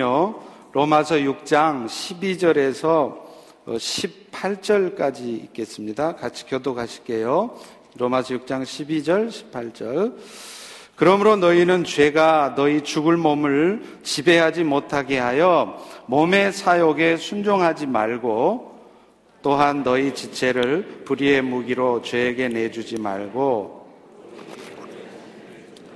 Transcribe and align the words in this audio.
로마서 0.00 1.16
6장 1.16 1.86
12절에서 1.86 3.16
18절까지 3.66 5.18
있겠습니다. 5.46 6.14
같이 6.14 6.46
교도가실게요. 6.46 7.58
로마서 7.96 8.36
6장 8.36 8.62
12절, 8.62 9.28
18절. 9.28 10.16
그러므로 10.94 11.34
너희는 11.34 11.82
죄가 11.82 12.54
너희 12.54 12.82
죽을 12.82 13.16
몸을 13.16 13.98
지배하지 14.04 14.62
못하게 14.62 15.18
하여 15.18 15.84
몸의 16.06 16.52
사욕에 16.52 17.16
순종하지 17.16 17.88
말고 17.88 18.78
또한 19.42 19.82
너희 19.82 20.14
지체를 20.14 21.02
불의의 21.06 21.42
무기로 21.42 22.02
죄에게 22.02 22.46
내주지 22.46 23.00
말고 23.00 23.88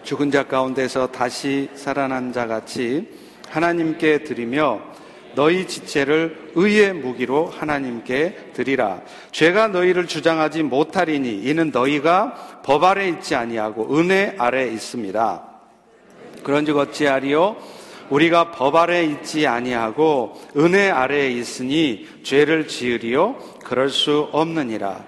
죽은 0.02 0.32
자 0.32 0.42
가운데서 0.48 1.12
다시 1.12 1.70
살아난 1.76 2.32
자 2.32 2.48
같이 2.48 3.21
하나님께 3.52 4.24
드리며 4.24 4.80
너희 5.34 5.66
지체를 5.66 6.52
의의 6.54 6.94
무기로 6.94 7.46
하나님께 7.46 8.52
드리라. 8.54 9.02
죄가 9.30 9.68
너희를 9.68 10.06
주장하지 10.06 10.62
못하리니 10.62 11.42
이는 11.42 11.70
너희가 11.70 12.60
법 12.64 12.84
아래 12.84 13.08
있지 13.08 13.34
아니하고 13.34 13.98
은혜 13.98 14.34
아래 14.38 14.66
있습니다. 14.68 15.42
그런즉 16.42 16.78
어찌하리요? 16.78 17.56
우리가 18.08 18.52
법 18.52 18.76
아래 18.76 19.04
있지 19.04 19.46
아니하고 19.46 20.40
은혜 20.56 20.90
아래에 20.90 21.30
있으니 21.30 22.08
죄를 22.22 22.68
지으리요? 22.68 23.36
그럴 23.64 23.90
수 23.90 24.28
없느니라. 24.32 25.04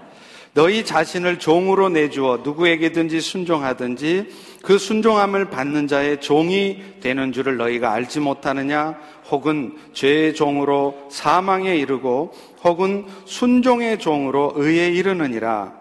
너희 0.53 0.85
자신을 0.85 1.39
종으로 1.39 1.89
내주어 1.89 2.41
누구에게든지 2.45 3.21
순종하든지 3.21 4.29
그 4.65 4.79
순종함을 4.79 5.51
받는 5.51 5.89
자의 5.89 6.21
종이 6.21 6.83
되는 7.01 7.33
줄을 7.33 7.59
너희가 7.59 7.93
알지 7.93 8.21
못하느냐? 8.21 8.99
혹은 9.31 9.77
죄의 9.93 10.35
종으로 10.35 11.07
사망에 11.11 11.77
이르고 11.77 12.33
혹은 12.65 13.07
순종의 13.27 13.99
종으로 13.99 14.53
의에 14.57 14.89
이르느니라. 14.89 15.73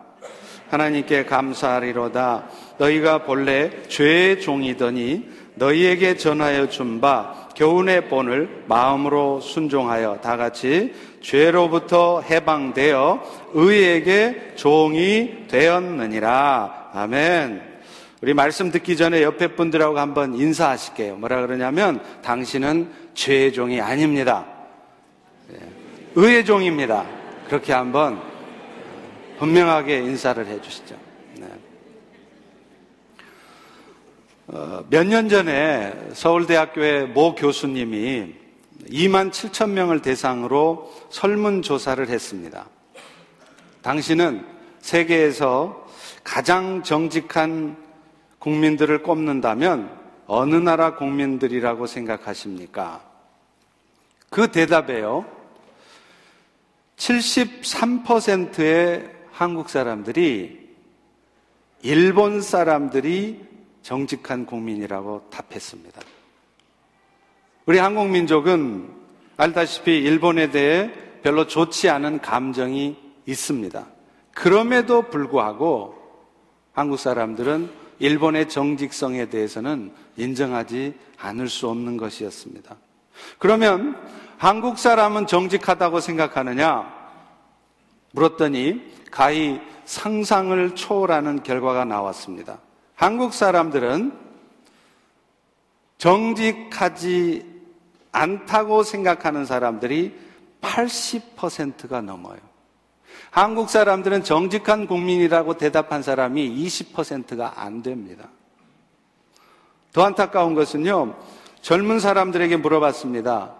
하나님께 0.70 1.26
감사하리로다. 1.26 2.48
너희가 2.78 3.24
본래 3.24 3.72
죄의 3.88 4.42
종이더니 4.42 5.30
너희에게 5.56 6.18
전하여 6.18 6.68
준 6.68 7.00
바 7.00 7.44
교훈의 7.56 8.10
본을 8.10 8.64
마음으로 8.68 9.40
순종하여 9.40 10.20
다 10.22 10.38
같이 10.38 10.94
죄로부터 11.22 12.22
해방되어 12.22 13.22
의에게 13.54 14.54
종이 14.56 15.46
되었느니라. 15.48 16.90
아멘. 16.94 17.73
우리 18.24 18.34
말씀 18.34 18.72
듣기 18.72 18.96
전에 18.96 19.22
옆에 19.22 19.50
분들하고 19.50 20.00
한번 20.00 20.34
인사하실게요. 20.34 21.18
뭐라 21.18 21.46
그러냐면 21.46 22.02
당신은 22.22 22.90
죄의 23.16 23.52
종이 23.52 23.82
아닙니다. 23.82 24.46
예, 25.52 25.58
의의 26.16 26.46
종입니다. 26.46 27.06
그렇게 27.48 27.74
한번 27.74 28.22
분명하게 29.40 29.98
인사를 29.98 30.48
해 30.48 30.62
주시죠. 30.62 30.96
네. 31.38 31.48
어, 34.48 34.86
몇년 34.90 35.28
전에 35.28 35.92
서울대학교의 36.14 37.08
모 37.08 37.36
교수님이 37.36 38.36
2만 38.90 39.32
7천 39.32 39.72
명을 39.72 40.02
대상으로 40.02 40.94
설문조사를 41.10 42.08
했습니다. 42.08 42.70
당신은 43.82 44.46
세계에서 44.80 45.86
가장 46.24 46.84
정직한 46.84 47.83
국민들을 48.44 49.04
꼽는다면 49.04 49.90
어느 50.28 50.56
나라 50.56 50.96
국민들이라고 50.96 51.88
생각하십니까? 51.88 53.02
그 54.30 54.52
대답에요. 54.52 55.26
73%의 56.98 59.10
한국 59.32 59.70
사람들이 59.70 60.60
일본 61.84 62.42
사람들이 62.42 63.40
정직한 63.82 64.46
국민이라고 64.46 65.30
답했습니다. 65.30 66.02
우리 67.66 67.78
한국 67.78 68.10
민족은 68.10 68.90
알다시피 69.38 70.00
일본에 70.00 70.52
대해 70.52 70.92
별로 71.22 71.48
좋지 71.48 71.88
않은 71.88 72.20
감정이 72.20 72.98
있습니다. 73.26 73.86
그럼에도 74.34 75.04
불구하고 75.04 75.96
한국 76.74 77.00
사람들은 77.00 77.83
일본의 78.04 78.50
정직성에 78.50 79.28
대해서는 79.28 79.94
인정하지 80.18 80.94
않을 81.20 81.48
수 81.48 81.70
없는 81.70 81.96
것이었습니다. 81.96 82.76
그러면 83.40 83.96
한국 84.38 84.78
사람은 84.78 85.26
정직하다고 85.26 86.02
생각하느냐? 86.02 86.86
물었더니 88.12 88.92
가히 89.10 89.62
상상을 89.86 90.76
초월하는 90.76 91.44
결과가 91.44 91.86
나왔습니다. 91.86 92.60
한국 92.96 93.34
사람들은 93.34 94.12
정직하지 95.98 97.46
않다고 98.12 98.84
생각하는 98.84 99.46
사람들이 99.46 100.14
80%가 100.60 102.02
넘어요. 102.02 102.40
한국 103.34 103.72
사람들은 103.72 104.24
정직한 104.24 104.86
국민이라고 104.86 105.58
대답한 105.58 106.04
사람이 106.04 106.56
20%가 106.56 107.54
안 107.56 107.82
됩니다. 107.82 108.30
더 109.92 110.04
안타까운 110.04 110.54
것은요, 110.54 111.16
젊은 111.60 112.00
사람들에게 112.00 112.58
물어봤습니다. 112.58 113.56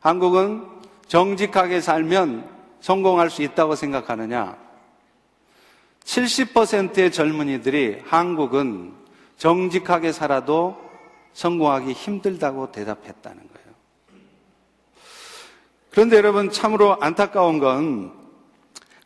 한국은 0.00 0.66
정직하게 1.06 1.80
살면 1.80 2.46
성공할 2.82 3.30
수 3.30 3.40
있다고 3.40 3.74
생각하느냐? 3.74 4.58
70%의 6.04 7.10
젊은이들이 7.10 8.02
한국은 8.04 8.92
정직하게 9.38 10.12
살아도 10.12 10.76
성공하기 11.32 11.90
힘들다고 11.94 12.70
대답했다는 12.70 13.38
거예요. 13.38 13.68
그런데 15.90 16.18
여러분 16.18 16.50
참으로 16.50 16.98
안타까운 17.00 17.60
건 17.60 18.19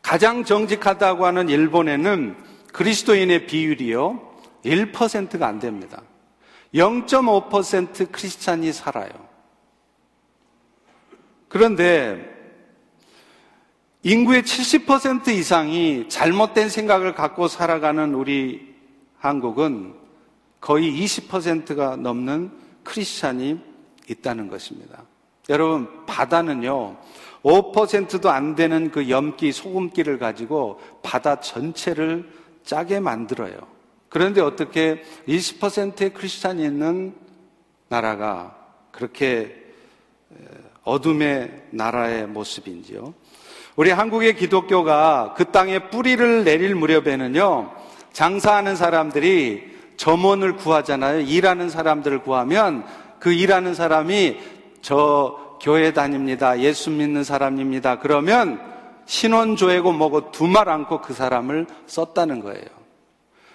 가장 0.05 0.43
정직하다고 0.43 1.25
하는 1.25 1.49
일본에는 1.49 2.35
그리스도인의 2.71 3.47
비율이요. 3.47 4.21
1%가 4.63 5.47
안 5.47 5.57
됩니다. 5.57 6.03
0.5% 6.75 8.11
크리스찬이 8.11 8.71
살아요. 8.71 9.09
그런데 11.47 12.23
인구의 14.03 14.43
70% 14.43 15.29
이상이 15.29 16.07
잘못된 16.07 16.69
생각을 16.69 17.15
갖고 17.15 17.47
살아가는 17.47 18.13
우리 18.13 18.75
한국은 19.17 19.95
거의 20.61 20.91
20%가 21.03 21.95
넘는 21.95 22.51
크리스찬이 22.83 23.59
있다는 24.07 24.49
것입니다. 24.49 25.01
여러분, 25.49 26.05
바다는요, 26.05 26.95
5%도 27.45 28.31
안 28.31 28.55
되는 28.55 28.89
그 28.89 29.07
염기, 29.07 29.51
소금기를 29.51 30.17
가지고 30.17 30.79
바다 31.03 31.39
전체를 31.39 32.27
짜게 32.63 32.99
만들어요. 32.99 33.55
그런데 34.09 34.41
어떻게 34.41 35.03
20%의 35.27 36.13
크리스찬이 36.13 36.63
있는 36.63 37.13
나라가 37.87 38.55
그렇게 38.91 39.63
어둠의 40.83 41.67
나라의 41.69 42.25
모습인지요? 42.27 43.13
우리 43.75 43.91
한국의 43.91 44.35
기독교가 44.37 45.35
그 45.37 45.45
땅에 45.51 45.89
뿌리를 45.89 46.43
내릴 46.43 46.73
무렵에는요, 46.73 47.71
장사하는 48.11 48.75
사람들이 48.75 49.75
점원을 49.97 50.55
구하잖아요. 50.55 51.21
일하는 51.21 51.69
사람들을 51.69 52.19
구하면 52.23 52.85
그 53.19 53.31
일하는 53.31 53.75
사람이 53.75 54.39
저 54.81 55.44
교회 55.61 55.93
다닙니다. 55.93 56.59
예수 56.59 56.89
믿는 56.91 57.23
사람입니다. 57.23 57.99
그러면 57.99 58.59
신원조회고 59.05 59.91
뭐고 59.91 60.31
두 60.31 60.47
말 60.47 60.69
않고 60.69 61.01
그 61.01 61.13
사람을 61.13 61.67
썼다는 61.85 62.39
거예요. 62.41 62.65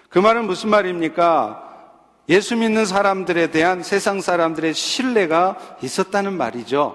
그 0.09 0.19
말은 0.19 0.47
무슨 0.47 0.71
말입니까? 0.71 1.69
예수 2.29 2.57
믿는 2.57 2.85
사람들에 2.87 3.51
대한 3.51 3.83
세상 3.83 4.21
사람들의 4.21 4.75
신뢰가 4.75 5.57
있었다는 5.83 6.33
말이죠. 6.33 6.95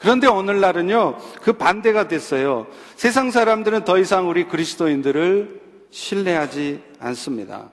그런데 0.00 0.26
오늘날은요, 0.26 1.16
그 1.40 1.52
반대가 1.54 2.08
됐어요. 2.08 2.66
세상 2.96 3.30
사람들은 3.30 3.84
더 3.84 3.98
이상 3.98 4.28
우리 4.28 4.44
그리스도인들을 4.48 5.60
신뢰하지 5.90 6.82
않습니다. 6.98 7.70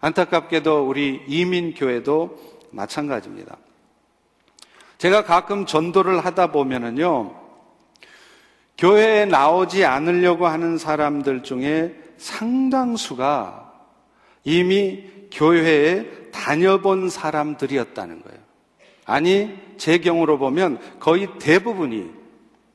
안타깝게도 0.00 0.86
우리 0.86 1.22
이민교회도 1.26 2.38
마찬가지입니다. 2.70 3.56
제가 4.98 5.24
가끔 5.24 5.66
전도를 5.66 6.24
하다 6.24 6.52
보면은요, 6.52 7.34
교회에 8.78 9.24
나오지 9.24 9.84
않으려고 9.84 10.46
하는 10.46 10.78
사람들 10.78 11.42
중에 11.42 11.94
상당수가 12.18 13.72
이미 14.44 15.04
교회에 15.32 16.30
다녀본 16.32 17.10
사람들이었다는 17.10 18.22
거예요. 18.22 18.38
아니, 19.04 19.56
제 19.76 19.98
경우로 19.98 20.38
보면 20.38 20.78
거의 20.98 21.28
대부분이 21.38 22.10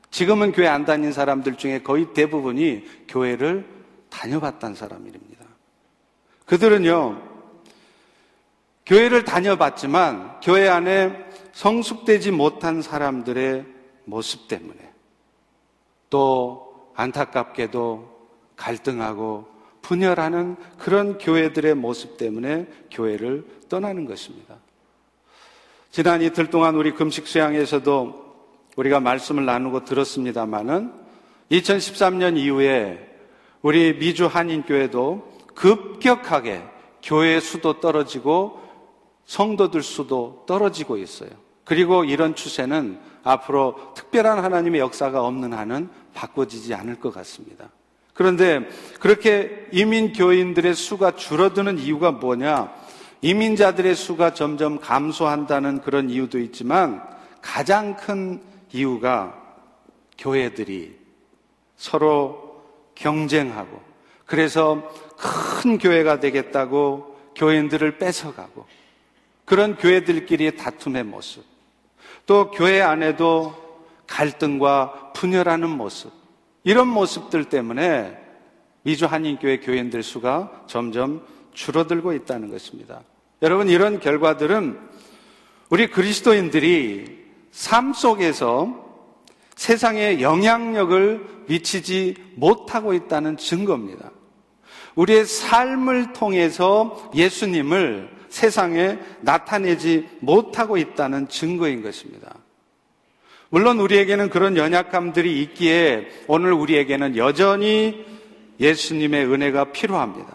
지금은 0.09 0.51
교회 0.51 0.67
안 0.67 0.85
다닌 0.85 1.11
사람들 1.11 1.55
중에 1.55 1.79
거의 1.79 2.13
대부분이 2.13 2.83
교회를 3.07 3.65
다녀봤다는 4.09 4.75
사람입니다. 4.75 5.45
그들은요, 6.45 7.21
교회를 8.85 9.23
다녀봤지만 9.23 10.41
교회 10.41 10.67
안에 10.67 11.30
성숙되지 11.53 12.31
못한 12.31 12.81
사람들의 12.81 13.65
모습 14.05 14.47
때문에 14.47 14.91
또 16.09 16.91
안타깝게도 16.95 18.09
갈등하고 18.55 19.47
분열하는 19.81 20.55
그런 20.77 21.17
교회들의 21.17 21.75
모습 21.75 22.17
때문에 22.17 22.67
교회를 22.91 23.45
떠나는 23.69 24.05
것입니다. 24.05 24.57
지난 25.89 26.21
이틀 26.21 26.49
동안 26.49 26.75
우리 26.75 26.91
금식 26.91 27.27
수양에서도 27.27 28.21
우리가 28.77 28.99
말씀을 28.99 29.45
나누고 29.45 29.83
들었습니다마는 29.85 30.93
2013년 31.51 32.37
이후에 32.37 33.09
우리 33.61 33.97
미주 33.97 34.27
한인교회도 34.27 35.31
급격하게 35.55 36.63
교회 37.03 37.39
수도 37.39 37.79
떨어지고 37.79 38.61
성도들 39.25 39.81
수도 39.83 40.43
떨어지고 40.47 40.97
있어요. 40.97 41.29
그리고 41.63 42.03
이런 42.03 42.35
추세는 42.35 42.99
앞으로 43.23 43.93
특별한 43.95 44.43
하나님의 44.43 44.81
역사가 44.81 45.23
없는 45.25 45.53
한은 45.53 45.89
바꿔지지 46.13 46.73
않을 46.73 46.99
것 46.99 47.13
같습니다. 47.13 47.69
그런데 48.13 48.67
그렇게 48.99 49.67
이민 49.71 50.13
교인들의 50.13 50.75
수가 50.75 51.15
줄어드는 51.15 51.79
이유가 51.79 52.11
뭐냐? 52.11 52.73
이민자들의 53.21 53.95
수가 53.95 54.33
점점 54.33 54.79
감소한다는 54.79 55.81
그런 55.81 56.09
이유도 56.09 56.39
있지만 56.39 57.01
가장 57.41 57.95
큰 57.95 58.41
이유가 58.73 59.39
교회들이 60.17 60.97
서로 61.77 62.61
경쟁하고 62.95 63.81
그래서 64.25 64.91
큰 65.17 65.77
교회가 65.77 66.19
되겠다고 66.19 67.17
교인들을 67.35 67.97
뺏어가고 67.97 68.65
그런 69.45 69.75
교회들끼리의 69.75 70.57
다툼의 70.57 71.03
모습 71.03 71.43
또 72.25 72.51
교회 72.51 72.81
안에도 72.81 73.53
갈등과 74.07 75.13
분열하는 75.13 75.69
모습 75.69 76.11
이런 76.63 76.87
모습들 76.87 77.45
때문에 77.45 78.17
미주 78.83 79.05
한인교회 79.05 79.59
교인들 79.59 80.03
수가 80.03 80.63
점점 80.67 81.25
줄어들고 81.53 82.13
있다는 82.13 82.49
것입니다. 82.49 83.01
여러분 83.41 83.69
이런 83.69 83.99
결과들은 83.99 84.79
우리 85.69 85.87
그리스도인들이 85.87 87.21
삶 87.51 87.93
속에서 87.93 88.89
세상에 89.55 90.21
영향력을 90.21 91.43
미치지 91.47 92.15
못하고 92.35 92.93
있다는 92.93 93.37
증거입니다. 93.37 94.11
우리의 94.95 95.25
삶을 95.25 96.13
통해서 96.13 97.11
예수님을 97.15 98.20
세상에 98.31 98.97
나타내지 99.19 100.09
못하고 100.21 100.77
있다는 100.77 101.27
증거인 101.27 101.83
것입니다. 101.83 102.33
물론 103.49 103.79
우리에게는 103.79 104.29
그런 104.29 104.55
연약함들이 104.55 105.41
있기에 105.43 106.07
오늘 106.27 106.53
우리에게는 106.53 107.17
여전히 107.17 108.05
예수님의 108.59 109.25
은혜가 109.25 109.73
필요합니다. 109.73 110.33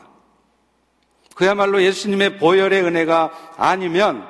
그야말로 1.34 1.82
예수님의 1.82 2.38
보혈의 2.38 2.82
은혜가 2.84 3.54
아니면 3.56 4.26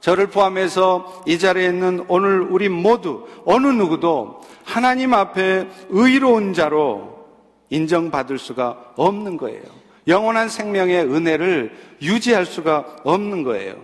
저를 0.00 0.26
포함해서 0.26 1.22
이 1.26 1.38
자리에 1.38 1.66
있는 1.68 2.04
오늘 2.08 2.40
우리 2.40 2.68
모두 2.68 3.26
어느 3.44 3.68
누구도 3.68 4.40
하나님 4.64 5.14
앞에 5.14 5.68
의로운 5.88 6.52
자로 6.52 7.26
인정받을 7.70 8.38
수가 8.38 8.92
없는 8.96 9.36
거예요. 9.36 9.83
영원한 10.06 10.48
생명의 10.48 11.04
은혜를 11.04 11.76
유지할 12.02 12.46
수가 12.46 12.96
없는 13.04 13.42
거예요. 13.42 13.82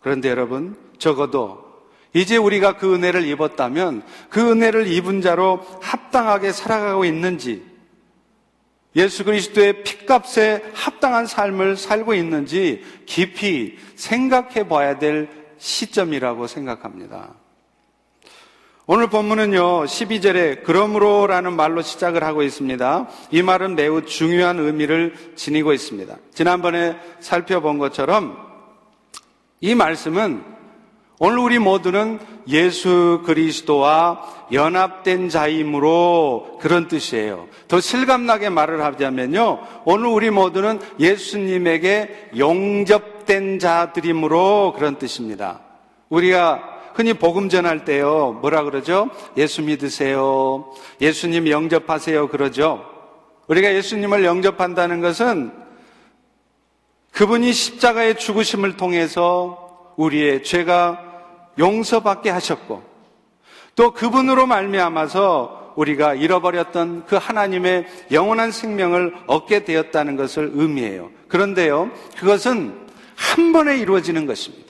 그런데 0.00 0.30
여러분, 0.30 0.76
적어도 0.98 1.70
이제 2.12 2.36
우리가 2.36 2.76
그 2.76 2.94
은혜를 2.94 3.26
입었다면 3.26 4.02
그 4.28 4.50
은혜를 4.50 4.86
입은 4.88 5.20
자로 5.20 5.60
합당하게 5.80 6.52
살아가고 6.52 7.04
있는지 7.04 7.70
예수 8.96 9.24
그리스도의 9.24 9.84
핏값에 9.84 10.72
합당한 10.74 11.26
삶을 11.26 11.76
살고 11.76 12.14
있는지 12.14 12.84
깊이 13.06 13.78
생각해 13.94 14.66
봐야 14.66 14.98
될 14.98 15.28
시점이라고 15.58 16.48
생각합니다. 16.48 17.34
오늘 18.92 19.06
본문은요, 19.06 19.84
12절에 19.84 20.64
그러므로라는 20.64 21.52
말로 21.52 21.80
시작을 21.80 22.24
하고 22.24 22.42
있습니다. 22.42 23.06
이 23.30 23.40
말은 23.40 23.76
매우 23.76 24.04
중요한 24.04 24.58
의미를 24.58 25.14
지니고 25.36 25.72
있습니다. 25.72 26.16
지난번에 26.34 26.96
살펴본 27.20 27.78
것처럼 27.78 28.36
이 29.60 29.76
말씀은 29.76 30.42
오늘 31.20 31.38
우리 31.38 31.60
모두는 31.60 32.18
예수 32.48 33.22
그리스도와 33.24 34.22
연합된 34.50 35.28
자이므로 35.28 36.58
그런 36.60 36.88
뜻이에요. 36.88 37.46
더 37.68 37.80
실감나게 37.80 38.48
말을 38.48 38.82
하자면요. 38.82 39.60
오늘 39.84 40.06
우리 40.08 40.30
모두는 40.30 40.80
예수님에게 40.98 42.30
용접된 42.36 43.60
자들이므로 43.60 44.74
그런 44.76 44.98
뜻입니다. 44.98 45.60
우리가 46.08 46.79
흔히 47.00 47.14
복음 47.14 47.48
전할 47.48 47.86
때요. 47.86 48.38
뭐라 48.42 48.62
그러죠? 48.62 49.08
예수 49.38 49.62
믿으세요. 49.62 50.70
예수님 51.00 51.48
영접하세요. 51.48 52.28
그러죠. 52.28 52.84
우리가 53.46 53.72
예수님을 53.74 54.22
영접한다는 54.22 55.00
것은 55.00 55.50
그분이 57.12 57.54
십자가의 57.54 58.18
죽으심을 58.18 58.76
통해서 58.76 59.94
우리의 59.96 60.44
죄가 60.44 61.00
용서받게 61.58 62.28
하셨고 62.28 62.82
또 63.76 63.94
그분으로 63.94 64.46
말미암아서 64.46 65.72
우리가 65.76 66.12
잃어버렸던 66.12 67.06
그 67.06 67.16
하나님의 67.16 67.86
영원한 68.12 68.52
생명을 68.52 69.14
얻게 69.26 69.64
되었다는 69.64 70.16
것을 70.16 70.50
의미해요. 70.52 71.10
그런데요, 71.28 71.90
그것은 72.18 72.78
한 73.16 73.52
번에 73.54 73.78
이루어지는 73.78 74.26
것입니다. 74.26 74.69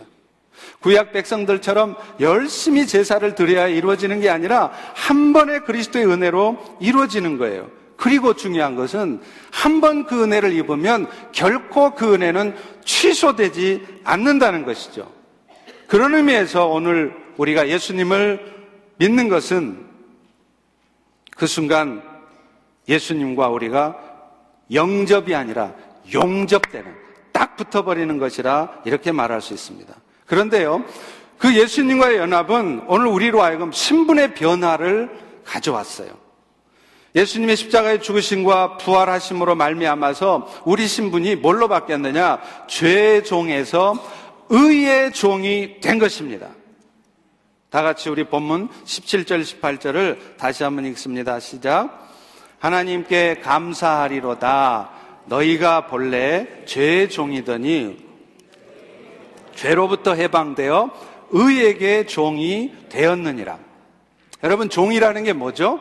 구약 0.81 1.12
백성들처럼 1.12 1.97
열심히 2.21 2.87
제사를 2.87 3.35
드려야 3.35 3.66
이루어지는 3.69 4.21
게 4.21 4.31
아니라 4.31 4.73
한 4.95 5.33
번에 5.33 5.61
그리스도의 5.61 6.07
은혜로 6.07 6.78
이루어지는 6.81 7.37
거예요. 7.38 7.71
그리고 7.97 8.35
중요한 8.35 8.76
것은 8.76 9.21
한 9.50 9.81
번 9.81 10.07
그 10.07 10.23
은혜를 10.25 10.52
입으면 10.55 11.07
결코 11.33 11.95
그 11.95 12.14
은혜는 12.14 12.57
취소되지 12.85 14.00
않는다는 14.05 14.64
것이죠. 14.64 15.11
그런 15.87 16.14
의미에서 16.14 16.66
오늘 16.66 17.14
우리가 17.37 17.69
예수님을 17.69 18.40
믿는 18.97 19.28
것은 19.28 19.85
그 21.37 21.47
순간 21.47 22.02
예수님과 22.88 23.49
우리가 23.49 23.99
영접이 24.73 25.35
아니라 25.35 25.75
용접되는 26.12 26.95
딱 27.33 27.57
붙어버리는 27.57 28.19
것이라 28.19 28.83
이렇게 28.87 29.12
말할 29.12 29.40
수 29.43 29.52
있습니다. 29.52 29.95
그런데요, 30.31 30.85
그 31.39 31.57
예수님과의 31.57 32.19
연합은 32.19 32.85
오늘 32.87 33.09
우리로 33.09 33.43
하여금 33.43 33.73
신분의 33.73 34.35
변화를 34.35 35.11
가져왔어요. 35.45 36.09
예수님의 37.17 37.57
십자가의 37.57 38.01
죽으심과 38.01 38.77
부활하심으로 38.77 39.57
말미암아서 39.57 40.63
우리 40.67 40.87
신분이 40.87 41.35
뭘로 41.35 41.67
바뀌었느냐? 41.67 42.41
죄의 42.69 43.25
종에서 43.25 43.95
의의 44.51 45.13
종이 45.13 45.81
된 45.81 45.99
것입니다. 45.99 46.51
다 47.69 47.83
같이 47.83 48.09
우리 48.09 48.23
본문 48.23 48.69
17절, 48.85 49.43
18절을 49.43 50.37
다시 50.37 50.63
한번 50.63 50.87
읽습니다. 50.87 51.41
시작. 51.41 52.09
하나님께 52.61 53.41
감사하리로다. 53.43 54.91
너희가 55.27 55.89
본래 55.89 56.47
죄의 56.67 57.11
종이더니 57.11 58.10
죄로부터 59.61 60.14
해방되어 60.14 60.90
의에게 61.33 62.07
종이 62.07 62.73
되었느니라. 62.88 63.59
여러분, 64.43 64.71
종이라는 64.71 65.23
게 65.25 65.35
뭐죠? 65.35 65.81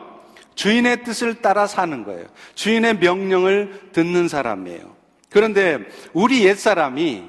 주인의 0.54 1.02
뜻을 1.04 1.36
따라 1.36 1.66
사는 1.66 2.04
거예요. 2.04 2.26
주인의 2.54 2.98
명령을 2.98 3.88
듣는 3.92 4.28
사람이에요. 4.28 4.94
그런데 5.30 5.78
우리 6.12 6.44
옛사람이 6.44 7.24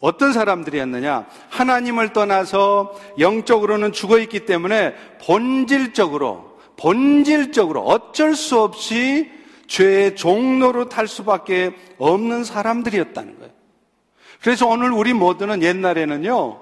어떤 0.00 0.32
사람들이었느냐? 0.32 1.26
하나님을 1.50 2.14
떠나서 2.14 2.98
영적으로는 3.18 3.92
죽어 3.92 4.18
있기 4.20 4.46
때문에 4.46 4.94
본질적으로, 5.26 6.58
본질적으로 6.78 7.82
어쩔 7.82 8.34
수 8.34 8.60
없이 8.60 9.30
죄의 9.66 10.16
종로로 10.16 10.88
탈 10.88 11.06
수밖에 11.06 11.74
없는 11.98 12.44
사람들이었다는 12.44 13.36
거예요. 13.36 13.45
그래서 14.46 14.64
오늘 14.68 14.92
우리 14.92 15.12
모두는 15.12 15.60
옛날에는요, 15.60 16.60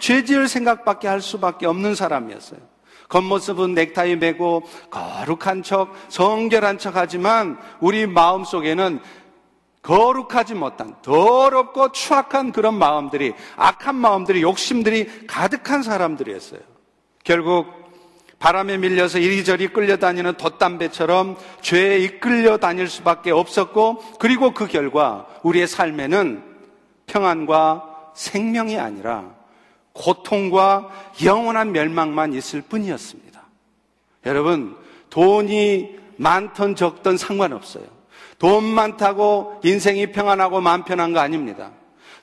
죄지을 0.00 0.48
생각밖에 0.48 1.08
할 1.08 1.22
수밖에 1.22 1.64
없는 1.64 1.94
사람이었어요. 1.94 2.60
겉모습은 3.08 3.72
넥타이 3.72 4.16
매고 4.16 4.64
거룩한 4.90 5.62
척, 5.62 5.94
성결한 6.10 6.76
척 6.76 6.96
하지만 6.96 7.58
우리 7.80 8.06
마음 8.06 8.44
속에는 8.44 9.00
거룩하지 9.80 10.56
못한 10.56 10.94
더럽고 11.00 11.90
추악한 11.90 12.52
그런 12.52 12.74
마음들이 12.74 13.32
악한 13.56 13.94
마음들이 13.94 14.42
욕심들이 14.42 15.26
가득한 15.26 15.82
사람들이었어요. 15.82 16.60
결국 17.24 17.79
바람에 18.40 18.78
밀려서 18.78 19.18
이리저리 19.18 19.68
끌려다니는 19.68 20.34
돛담배처럼 20.34 21.36
죄에 21.60 21.98
이끌려 21.98 22.56
다닐 22.56 22.88
수밖에 22.88 23.30
없었고 23.30 24.02
그리고 24.18 24.52
그 24.52 24.66
결과 24.66 25.26
우리의 25.42 25.68
삶에는 25.68 26.42
평안과 27.06 28.12
생명이 28.14 28.78
아니라 28.78 29.26
고통과 29.92 30.88
영원한 31.22 31.72
멸망만 31.72 32.32
있을 32.32 32.62
뿐이었습니다. 32.62 33.42
여러분, 34.24 34.74
돈이 35.10 35.96
많던 36.16 36.76
적던 36.76 37.18
상관없어요. 37.18 37.84
돈 38.38 38.64
많다고 38.64 39.60
인생이 39.62 40.12
평안하고 40.12 40.62
마음 40.62 40.84
편한 40.84 41.12
거 41.12 41.20
아닙니다. 41.20 41.72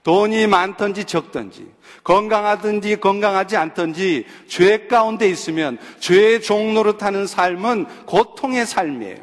돈이 0.07 0.47
많든지 0.47 1.03
적든지, 1.03 1.67
건강하든지 2.05 3.01
건강하지 3.01 3.57
않든지, 3.57 4.25
죄 4.47 4.87
가운데 4.87 5.27
있으면 5.27 5.77
죄의 5.99 6.41
종로로 6.41 6.97
타는 6.97 7.27
삶은 7.27 8.05
고통의 8.05 8.65
삶이에요. 8.65 9.17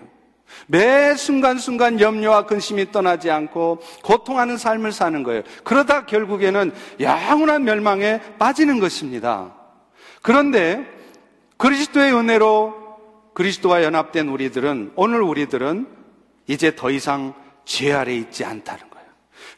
매 0.66 1.14
순간순간 1.14 2.00
염려와 2.00 2.44
근심이 2.44 2.92
떠나지 2.92 3.30
않고 3.30 3.80
고통하는 4.02 4.58
삶을 4.58 4.92
사는 4.92 5.22
거예요. 5.22 5.40
그러다 5.64 6.04
결국에는 6.04 6.70
영원한 7.00 7.64
멸망에 7.64 8.20
빠지는 8.38 8.78
것입니다. 8.78 9.54
그런데 10.20 10.84
그리스도의 11.56 12.14
은혜로 12.14 12.74
그리스도와 13.32 13.82
연합된 13.84 14.28
우리들은 14.28 14.92
오늘 14.96 15.22
우리들은 15.22 15.88
이제 16.46 16.76
더 16.76 16.90
이상 16.90 17.32
죄 17.64 17.90
아래 17.94 18.14
있지 18.14 18.44
않다는 18.44 18.80
거예요. 18.80 18.93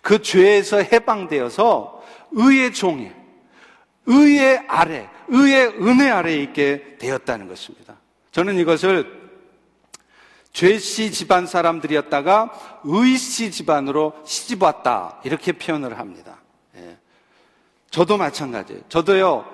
그 0.07 0.23
죄에서 0.23 0.77
해방되어서 0.77 2.01
의의 2.31 2.73
종에 2.73 3.13
의의 4.07 4.63
아래, 4.69 5.11
의의 5.27 5.67
은혜 5.83 6.09
아래에 6.09 6.37
있게 6.45 6.97
되었다는 7.01 7.49
것입니다. 7.49 7.97
저는 8.31 8.57
이것을 8.61 9.33
죄씨 10.53 11.11
집안 11.11 11.49
사람들이었다가 11.49 12.53
의씨 12.85 13.51
집안으로 13.51 14.13
시집 14.25 14.63
왔다. 14.63 15.21
이렇게 15.25 15.51
표현을 15.51 15.99
합니다. 15.99 16.39
예. 16.77 16.99
저도 17.91 18.17
마찬가지예요. 18.17 18.83
저도요, 18.89 19.45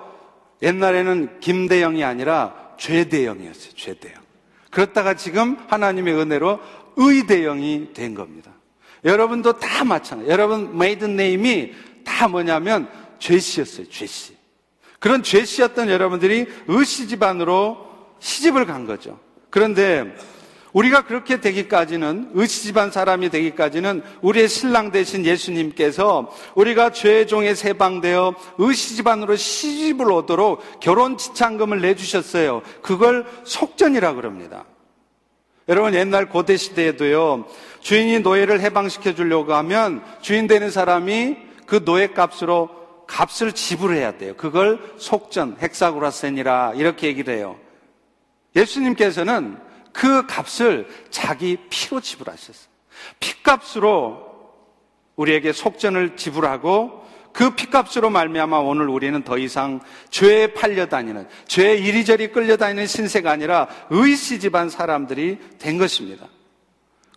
옛날에는 0.61 1.39
김대영이 1.39 2.03
아니라 2.03 2.75
죄대영이었어요. 2.77 3.73
죄대영. 3.73 4.21
그렇다가 4.69 5.15
지금 5.15 5.57
하나님의 5.67 6.13
은혜로 6.13 6.59
의대영이 6.95 7.93
된 7.93 8.13
겁니다. 8.13 8.51
여러분도 9.05 9.59
다 9.59 9.83
마찬가지예요. 9.83 10.31
여러분 10.31 10.77
메이든 10.77 11.15
네임이 11.15 11.73
다 12.03 12.27
뭐냐면 12.27 12.87
죄씨였어요. 13.19 13.89
죄씨. 13.89 14.35
그런 14.99 15.23
죄씨였던 15.23 15.89
여러분들이 15.89 16.47
의씨 16.67 17.07
집안으로 17.07 17.77
시집을 18.19 18.65
간 18.65 18.85
거죠. 18.85 19.19
그런데 19.49 20.15
우리가 20.73 21.05
그렇게 21.05 21.39
되기까지는 21.39 22.31
의시 22.33 22.63
집안 22.63 22.91
사람이 22.91 23.29
되기까지는 23.29 24.01
우리의 24.21 24.49
신랑 24.49 24.91
되신 24.91 25.25
예수님께서 25.25 26.33
우리가 26.55 26.91
죄의 26.91 27.27
종에 27.27 27.53
세방되어 27.53 28.35
의시 28.57 28.95
집안으로 28.95 29.35
시집을 29.35 30.11
오도록 30.11 30.79
결혼 30.79 31.17
지창금을 31.17 31.81
내주셨어요. 31.81 32.63
그걸 32.81 33.25
속전이라 33.43 34.13
그럽니다. 34.13 34.65
여러분 35.69 35.93
옛날 35.93 36.27
고대 36.27 36.57
시대에도요 36.57 37.45
주인이 37.79 38.19
노예를 38.19 38.61
해방시켜 38.61 39.15
주려고 39.15 39.53
하면 39.53 40.03
주인 40.21 40.47
되는 40.47 40.69
사람이 40.71 41.37
그 41.65 41.83
노예 41.85 42.07
값으로 42.07 42.83
값을 43.07 43.51
지불해야 43.51 44.17
돼요. 44.17 44.33
그걸 44.35 44.79
속전, 44.97 45.57
헥사구라센이라 45.61 46.73
이렇게 46.75 47.07
얘기를 47.07 47.35
해요. 47.35 47.57
예수님께서는 48.55 49.57
그 49.91 50.25
값을 50.25 50.87
자기 51.09 51.57
피로 51.69 51.99
지불하셨어요. 51.99 52.67
피값으로 53.19 54.33
우리에게 55.15 55.51
속전을 55.51 56.15
지불하고 56.15 57.02
그 57.33 57.55
피값으로 57.55 58.09
말미암아 58.11 58.59
오늘 58.59 58.87
우리는 58.87 59.23
더 59.23 59.37
이상 59.37 59.81
죄에 60.11 60.53
팔려다니는 60.53 61.27
죄에 61.47 61.75
이리저리 61.75 62.31
끌려다니는 62.31 62.87
신세가 62.87 63.31
아니라 63.31 63.67
의시 63.89 64.39
집안 64.39 64.69
사람들이 64.69 65.39
된 65.59 65.77
것입니다. 65.77 66.27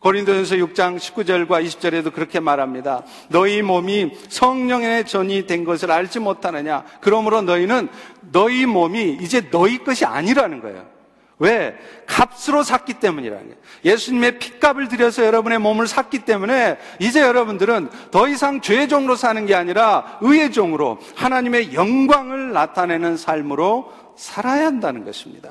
고린도전서 0.00 0.56
6장 0.56 0.98
19절과 0.98 1.64
20절에도 1.64 2.12
그렇게 2.12 2.38
말합니다. 2.38 3.02
너희 3.28 3.60
몸이 3.62 4.12
성령의 4.28 5.04
전이 5.04 5.46
된 5.46 5.64
것을 5.64 5.90
알지 5.90 6.20
못하느냐? 6.20 6.84
그러므로 7.00 7.42
너희는 7.42 7.88
너희 8.32 8.66
몸이 8.66 9.18
이제 9.20 9.50
너희 9.50 9.78
것이 9.82 10.04
아니라는 10.04 10.60
거예요. 10.60 10.95
왜? 11.38 11.76
값으로 12.06 12.62
샀기 12.62 12.94
때문이라는 12.94 13.44
거예요. 13.44 13.58
예수님의 13.84 14.38
핏값을 14.38 14.88
들여서 14.88 15.24
여러분의 15.24 15.58
몸을 15.58 15.86
샀기 15.86 16.20
때문에 16.20 16.78
이제 16.98 17.20
여러분들은 17.20 17.90
더 18.10 18.26
이상 18.28 18.60
죄의 18.62 18.88
종으로 18.88 19.16
사는 19.16 19.44
게 19.44 19.54
아니라 19.54 20.18
의의 20.22 20.52
종으로 20.52 20.98
하나님의 21.14 21.74
영광을 21.74 22.52
나타내는 22.52 23.18
삶으로 23.18 23.92
살아야 24.16 24.66
한다는 24.66 25.04
것입니다. 25.04 25.50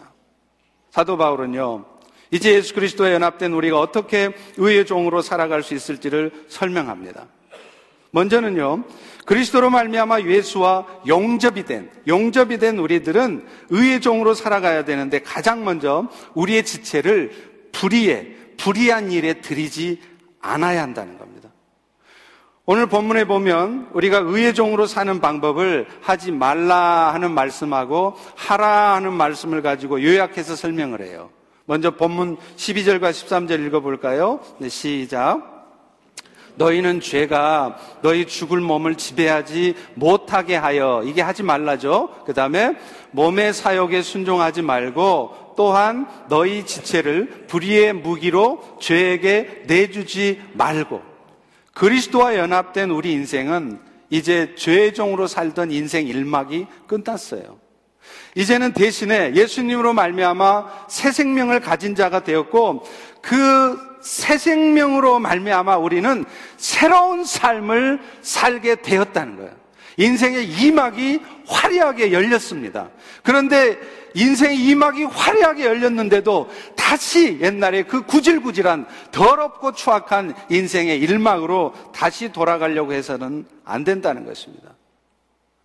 사도 0.90 1.18
바울은요, 1.18 1.86
이제 2.32 2.54
예수 2.54 2.74
그리스도에 2.74 3.14
연합된 3.14 3.54
우리가 3.54 3.80
어떻게 3.80 4.32
의의 4.58 4.88
종으로 4.88 5.22
살아갈 5.22 5.62
수 5.62 5.76
있을지를 5.76 6.32
설명합니다. 6.48 7.28
먼저는요, 8.10 8.86
그리스도로 9.26 9.70
말미암아 9.72 10.22
예수와 10.22 10.86
용접이 11.08 11.66
된 11.66 11.90
용접이 12.08 12.58
된 12.60 12.78
우리들은 12.78 13.46
의의 13.70 14.02
종으로 14.02 14.34
살아가야 14.34 14.86
되는데 14.86 15.20
가장 15.20 15.66
먼저 15.66 16.08
우리의 16.36 16.64
지체를 16.64 17.32
불의에 17.72 18.36
불의한 18.58 19.12
일에 19.12 19.34
들이지 19.42 20.00
않아야 20.42 20.84
한다는 20.84 21.18
겁니다. 21.18 21.50
오늘 22.68 22.88
본문에 22.88 23.26
보면 23.26 23.90
우리가 23.94 24.20
의의 24.20 24.56
종으로 24.56 24.88
사는 24.88 25.20
방법을 25.20 25.88
하지 26.02 26.32
말라 26.32 27.14
하는 27.14 27.32
말씀하고 27.32 28.16
하라 28.36 28.96
하는 28.96 29.14
말씀을 29.14 29.62
가지고 29.62 30.02
요약해서 30.02 30.56
설명을 30.56 31.02
해요. 31.02 31.30
먼저 31.66 31.92
본문 31.92 32.38
12절과 32.58 33.12
13절 33.12 33.66
읽어볼까요? 33.68 34.40
네, 34.60 34.70
시작. 34.70 35.55
너희는 36.56 37.02
죄가 37.02 37.78
너희 38.02 38.26
죽을 38.26 38.60
몸을 38.62 38.96
지배하지 38.96 39.76
못하게 39.96 40.56
하여 40.56 41.04
이게 41.06 41.22
하지 41.22 41.44
말라죠. 41.44 42.24
그 42.26 42.34
다음에 42.34 42.76
몸의 43.12 43.54
사욕에 43.54 44.02
순종하지 44.02 44.62
말고 44.62 45.54
또한 45.56 46.08
너희 46.28 46.66
지체를 46.66 47.46
불의의 47.48 47.94
무기로 47.94 48.78
죄에게 48.80 49.64
내주지 49.68 50.42
말고 50.54 51.02
그리스도와 51.74 52.36
연합된 52.36 52.90
우리 52.90 53.12
인생은 53.12 53.80
이제 54.10 54.54
죄의 54.56 54.94
종으로 54.94 55.28
살던 55.28 55.72
인생 55.72 56.08
일막이 56.08 56.68
끝났어요. 56.88 57.60
이제는 58.36 58.74
대신에 58.74 59.34
예수님으로 59.36 59.94
말미암아 59.94 60.88
새 60.90 61.12
생명을 61.12 61.62
가진 61.62 61.96
자가 61.96 62.24
되었고 62.24 62.84
그 63.22 63.95
새 64.06 64.38
생명으로 64.38 65.18
말미암아 65.18 65.78
우리는 65.78 66.26
새로운 66.58 67.24
삶을 67.26 68.00
살게 68.22 68.76
되었다는 68.84 69.38
거예요. 69.38 69.52
인생의 69.98 70.48
이막이 70.48 71.20
화려하게 71.48 72.12
열렸습니다. 72.12 72.90
그런데 73.24 73.80
인생의 74.14 74.58
이막이 74.58 75.06
화려하게 75.06 75.66
열렸는데도 75.66 76.52
다시 76.76 77.40
옛날에 77.42 77.84
그 77.84 78.04
구질구질한 78.06 78.86
더럽고 79.12 79.72
추악한 79.72 80.36
인생의 80.50 81.00
일막으로 81.00 81.74
다시 81.92 82.32
돌아가려고 82.32 82.94
해서는 82.94 83.48
안 83.64 83.84
된다는 83.84 84.24
것입니다. 84.24 84.76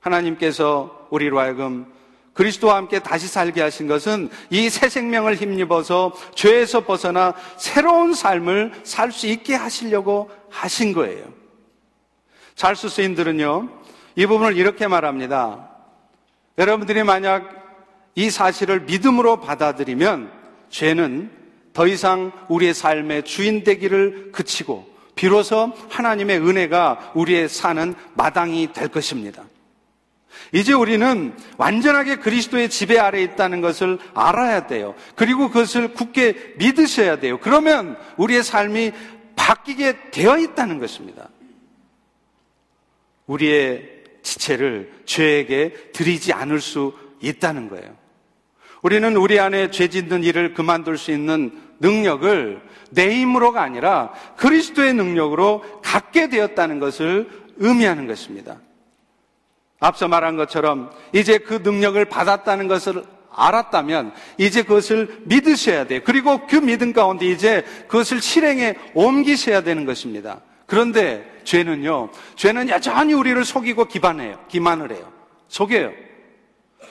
하나님께서 0.01 1.09
우리로 1.11 1.39
하여금 1.39 1.93
그리스도와 2.41 2.77
함께 2.77 3.01
다시 3.01 3.29
살게 3.29 3.61
하신 3.61 3.87
것은 3.87 4.31
이 4.49 4.71
새 4.71 4.89
생명을 4.89 5.35
힘입어서 5.35 6.15
죄에서 6.35 6.87
벗어나 6.87 7.35
새로운 7.59 8.15
삶을 8.15 8.81
살 8.83 9.13
수 9.13 9.27
있게 9.27 9.55
하시려고 9.55 10.31
하신 10.49 10.95
거예요. 10.95 11.27
잘수 12.55 12.89
스인들은요, 12.89 13.69
이 14.17 14.25
부분을 14.25 14.57
이렇게 14.57 14.87
말합니다. 14.89 15.69
여러분들이 16.57 17.03
만약 17.03 17.45
이 18.15 18.31
사실을 18.31 18.81
믿음으로 18.81 19.41
받아들이면 19.41 20.33
죄는 20.71 21.31
더 21.75 21.87
이상 21.87 22.33
우리의 22.49 22.73
삶의 22.73 23.25
주인 23.25 23.65
되기를 23.65 24.31
그치고 24.33 24.89
비로소 25.15 25.75
하나님의 25.91 26.39
은혜가 26.39 27.13
우리의 27.15 27.51
사는 27.51 27.95
마당이 28.15 28.73
될 28.73 28.89
것입니다. 28.89 29.43
이제 30.53 30.73
우리는 30.73 31.35
완전하게 31.57 32.17
그리스도의 32.17 32.69
지배 32.69 32.99
아래에 32.99 33.23
있다는 33.23 33.61
것을 33.61 33.99
알아야 34.15 34.67
돼요. 34.67 34.95
그리고 35.15 35.49
그것을 35.49 35.95
굳게 35.95 36.55
믿으셔야 36.59 37.21
돼요. 37.21 37.39
그러면 37.41 37.97
우리의 38.17 38.43
삶이 38.43 38.93
바뀌게 39.37 40.11
되어 40.11 40.39
있다는 40.39 40.79
것입니다. 40.79 41.29
우리의 43.27 44.01
지체를 44.23 44.93
죄에게 45.07 45.91
드리지 45.93 46.33
않을 46.33 46.61
수 46.61 46.95
있다는 47.21 47.69
거예요. 47.69 47.97
우리는 48.83 49.17
우리 49.17 49.39
안에 49.39 49.71
죄 49.71 49.89
짓는 49.89 50.25
일을 50.25 50.55
그만둘 50.55 50.99
수 50.99 51.11
있는 51.11 51.53
능력을 51.81 52.63
내 52.91 53.15
힘으로가 53.15 53.63
아니라 53.63 54.13
그리스도의 54.37 54.95
능력으로 54.95 55.63
갖게 55.83 56.29
되었다는 56.29 56.81
것을 56.81 57.29
의미하는 57.57 58.07
것입니다. 58.07 58.57
앞서 59.81 60.09
말한 60.09 60.37
것처럼 60.37 60.91
이제 61.13 61.39
그 61.39 61.55
능력을 61.63 62.03
받았다는 62.05 62.69
것을 62.69 63.05
알았다면 63.33 64.13
이제 64.39 64.63
그것을 64.63 65.23
믿으셔야 65.25 65.87
돼요. 65.87 66.01
그리고 66.05 66.47
그 66.47 66.57
믿음 66.57 66.93
가운데 66.93 67.27
이제 67.27 67.65
그것을 67.89 68.21
실행에 68.21 68.75
옮기셔야 68.95 69.63
되는 69.63 69.85
것입니다. 69.87 70.41
그런데 70.67 71.41
죄는요, 71.45 72.11
죄는 72.37 72.69
여전히 72.69 73.15
우리를 73.15 73.43
속이고 73.45 73.87
기반해요. 73.87 74.39
기만을 74.49 74.93
해요. 74.93 75.11
속여요. 75.49 75.91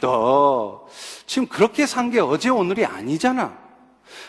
너 0.01 0.87
지금 1.25 1.47
그렇게 1.47 1.85
산 1.85 2.09
게 2.09 2.19
어제 2.19 2.49
오늘이 2.49 2.85
아니잖아. 2.85 3.57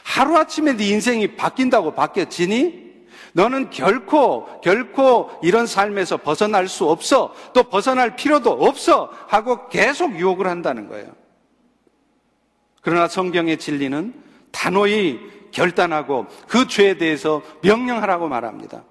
하루아침에 0.03 0.77
네 0.77 0.89
인생이 0.89 1.37
바뀐다고 1.37 1.95
바뀌어지니? 1.95 2.90
너는 3.33 3.71
결코, 3.71 4.61
결코 4.63 5.31
이런 5.43 5.67
삶에서 5.67 6.17
벗어날 6.19 6.69
수 6.69 6.89
없어. 6.89 7.35
또 7.53 7.63
벗어날 7.65 8.17
필요도 8.17 8.51
없어. 8.51 9.11
하고 9.29 9.69
계속 9.69 10.19
유혹을 10.19 10.47
한다는 10.47 10.89
거예요. 10.89 11.13
그러나 12.83 13.09
성경의 13.09 13.59
진리는 13.59 14.15
단호히 14.51 15.21
결단하고 15.53 16.27
그 16.49 16.67
죄에 16.67 16.95
대해서 16.95 17.43
명령하라고 17.63 18.29
말합니다. 18.29 18.85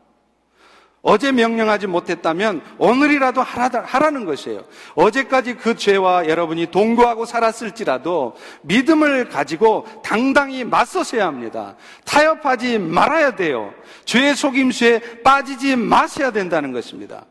어제 1.01 1.32
명령하지 1.32 1.88
못했다면 1.88 2.62
오늘이라도 2.77 3.41
하라 3.41 4.10
는 4.10 4.25
것이에요. 4.25 4.63
어제까지 4.96 5.56
그 5.56 5.75
죄와 5.75 6.27
여러분이 6.27 6.68
동거하고 6.68 7.25
살았을지라도 7.25 8.36
믿음을 8.63 9.29
가지고 9.29 9.86
당당히 10.03 10.63
맞서셔야 10.63 11.25
합니다. 11.25 11.75
타협하지 12.06 12.79
말아야 12.79 13.36
돼요. 13.36 13.74
죄의 14.06 14.36
속임수에 14.36 15.22
빠지지 15.24 15.75
마셔야 15.75 16.32
된다는 16.32 16.74
것입니다. 16.74 17.25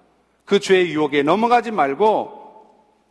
그 0.44 0.60
죄의 0.60 0.88
유혹에 0.90 1.22
넘어가지 1.22 1.70
말고 1.70 2.38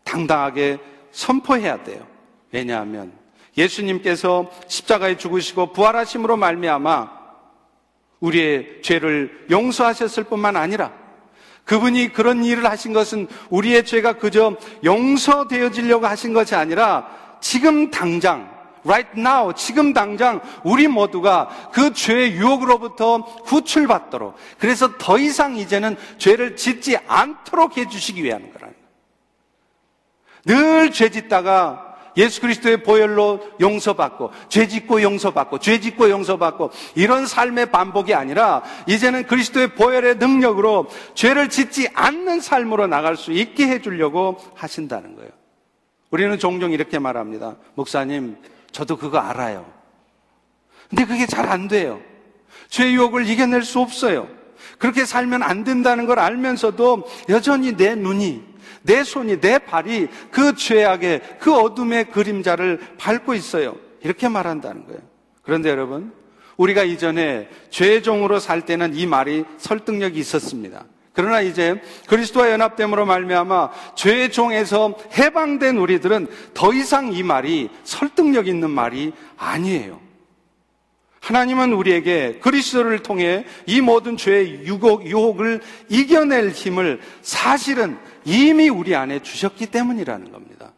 당당하게 0.04 0.80
선포해야 1.12 1.84
돼요. 1.84 2.06
왜냐하면 2.52 3.12
예수님께서 3.58 4.50
십자가에 4.68 5.18
죽으시고 5.18 5.74
부활하심으로 5.74 6.38
말미암아 6.38 7.17
우리의 8.20 8.82
죄를 8.82 9.46
용서하셨을 9.50 10.24
뿐만 10.26 10.56
아니라 10.56 10.92
그분이 11.66 12.14
그런 12.14 12.44
일을 12.44 12.66
하신 12.66 12.94
것은 12.94 13.28
우리의 13.50 13.86
죄가 13.86 14.14
그저 14.14 14.56
용서되어지려고 14.84 16.08
하신 16.08 16.34
것이 16.34 16.56
아니라 16.56 17.08
지금 17.42 17.92
당장 17.92 18.58
right 18.86 19.20
now 19.20 19.54
지금 19.54 19.94
당장 19.94 20.40
우리 20.64 20.88
모두가 20.88 21.70
그 21.74 21.94
죄의 21.94 22.34
유혹으로부터 22.34 23.24
구출받도록 23.44 24.36
그래서 24.58 24.98
더 24.98 25.18
이상 25.18 25.58
이제는 25.58 25.98
죄를 26.18 26.56
짓지 26.56 26.98
않도록 27.06 27.78
해 27.78 27.88
주시기 27.88 28.24
위한 28.24 28.52
거라는 28.54 28.76
늘죄 30.46 31.10
짓다가 31.10 31.87
예수 32.18 32.42
그리스도의 32.42 32.84
보혈로 32.84 33.40
용서받고 33.62 34.32
죄 34.50 34.68
짓고 34.68 35.02
용서받고 35.02 35.60
죄 35.60 35.80
짓고 35.80 36.10
용서받고 36.10 36.72
이런 36.96 37.28
삶의 37.28 37.72
반복이 37.72 38.14
아니라 38.14 38.64
이제는 38.88 39.28
그리스도의 39.28 39.76
보혈의 39.76 40.18
능력으로 40.18 40.88
죄를 41.14 41.50
짓지 41.50 41.88
않는 41.94 42.42
삶으로 42.42 42.88
나갈 42.88 43.16
수 43.16 43.32
있게 43.32 43.68
해 43.68 43.82
주려고 43.82 44.38
하신다는 44.56 45.16
거예요. 45.16 45.30
우리는 46.10 46.38
종종 46.40 46.72
이렇게 46.72 47.00
말합니다. 47.00 47.56
목사님, 47.76 48.38
저도 48.72 48.98
그거 48.98 49.20
알아요. 49.20 49.66
근데 50.90 51.06
그게 51.06 51.26
잘 51.26 51.48
안 51.48 51.68
돼요. 51.68 52.00
죄 52.70 52.92
유혹을 52.92 53.28
이겨낼 53.28 53.64
수 53.64 53.80
없어요. 53.80 54.28
그렇게 54.78 55.06
살면 55.06 55.44
안 55.44 55.64
된다는 55.64 56.06
걸 56.06 56.20
알면서도 56.20 57.08
여전히 57.30 57.76
내 57.76 57.96
눈이 57.96 58.44
내 58.84 59.04
손이, 59.04 59.40
내 59.40 59.60
발이 59.60 60.08
그 60.32 60.56
죄악의, 60.56 61.22
그 61.40 61.54
어둠의 61.54 62.06
그림자를 62.12 62.80
밟고 62.98 63.34
있어요. 63.34 63.76
이렇게 64.04 64.28
말한다는 64.28 64.86
거예요. 64.86 65.02
그런데 65.42 65.70
여러분, 65.70 66.12
우리가 66.58 66.84
이전에 66.84 67.50
죄종으로 67.70 68.40
살 68.40 68.66
때는 68.66 68.96
이 68.96 69.06
말이 69.06 69.46
설득력이 69.58 70.20
있었습니다. 70.20 70.86
그러나 71.14 71.42
이제 71.42 71.82
그리스도와 72.08 72.52
연합됨으로 72.52 73.08
말미암아 73.08 73.72
죄의 73.96 74.32
종에서 74.32 74.96
해방된 75.18 75.78
우리들은 75.78 76.28
더 76.54 76.74
이상 76.74 77.12
이 77.12 77.24
말이 77.24 77.70
설득력 77.84 78.48
있는 78.48 78.70
말이 78.70 79.14
아니에요. 79.36 80.00
하나님은 81.20 81.74
우리에게 81.74 82.40
그리스도를 82.40 83.00
통해 83.00 83.46
이 83.66 83.82
모든 83.82 84.16
죄의 84.16 84.62
유혹, 84.66 85.06
유혹을 85.06 85.62
이겨낼 85.90 86.52
힘을 86.52 87.02
사실은 87.22 87.98
이미 88.28 88.68
우리 88.68 88.94
안에 88.94 89.22
주셨기 89.22 89.68
때문이라는 89.68 90.34
겁니다. 90.34 90.74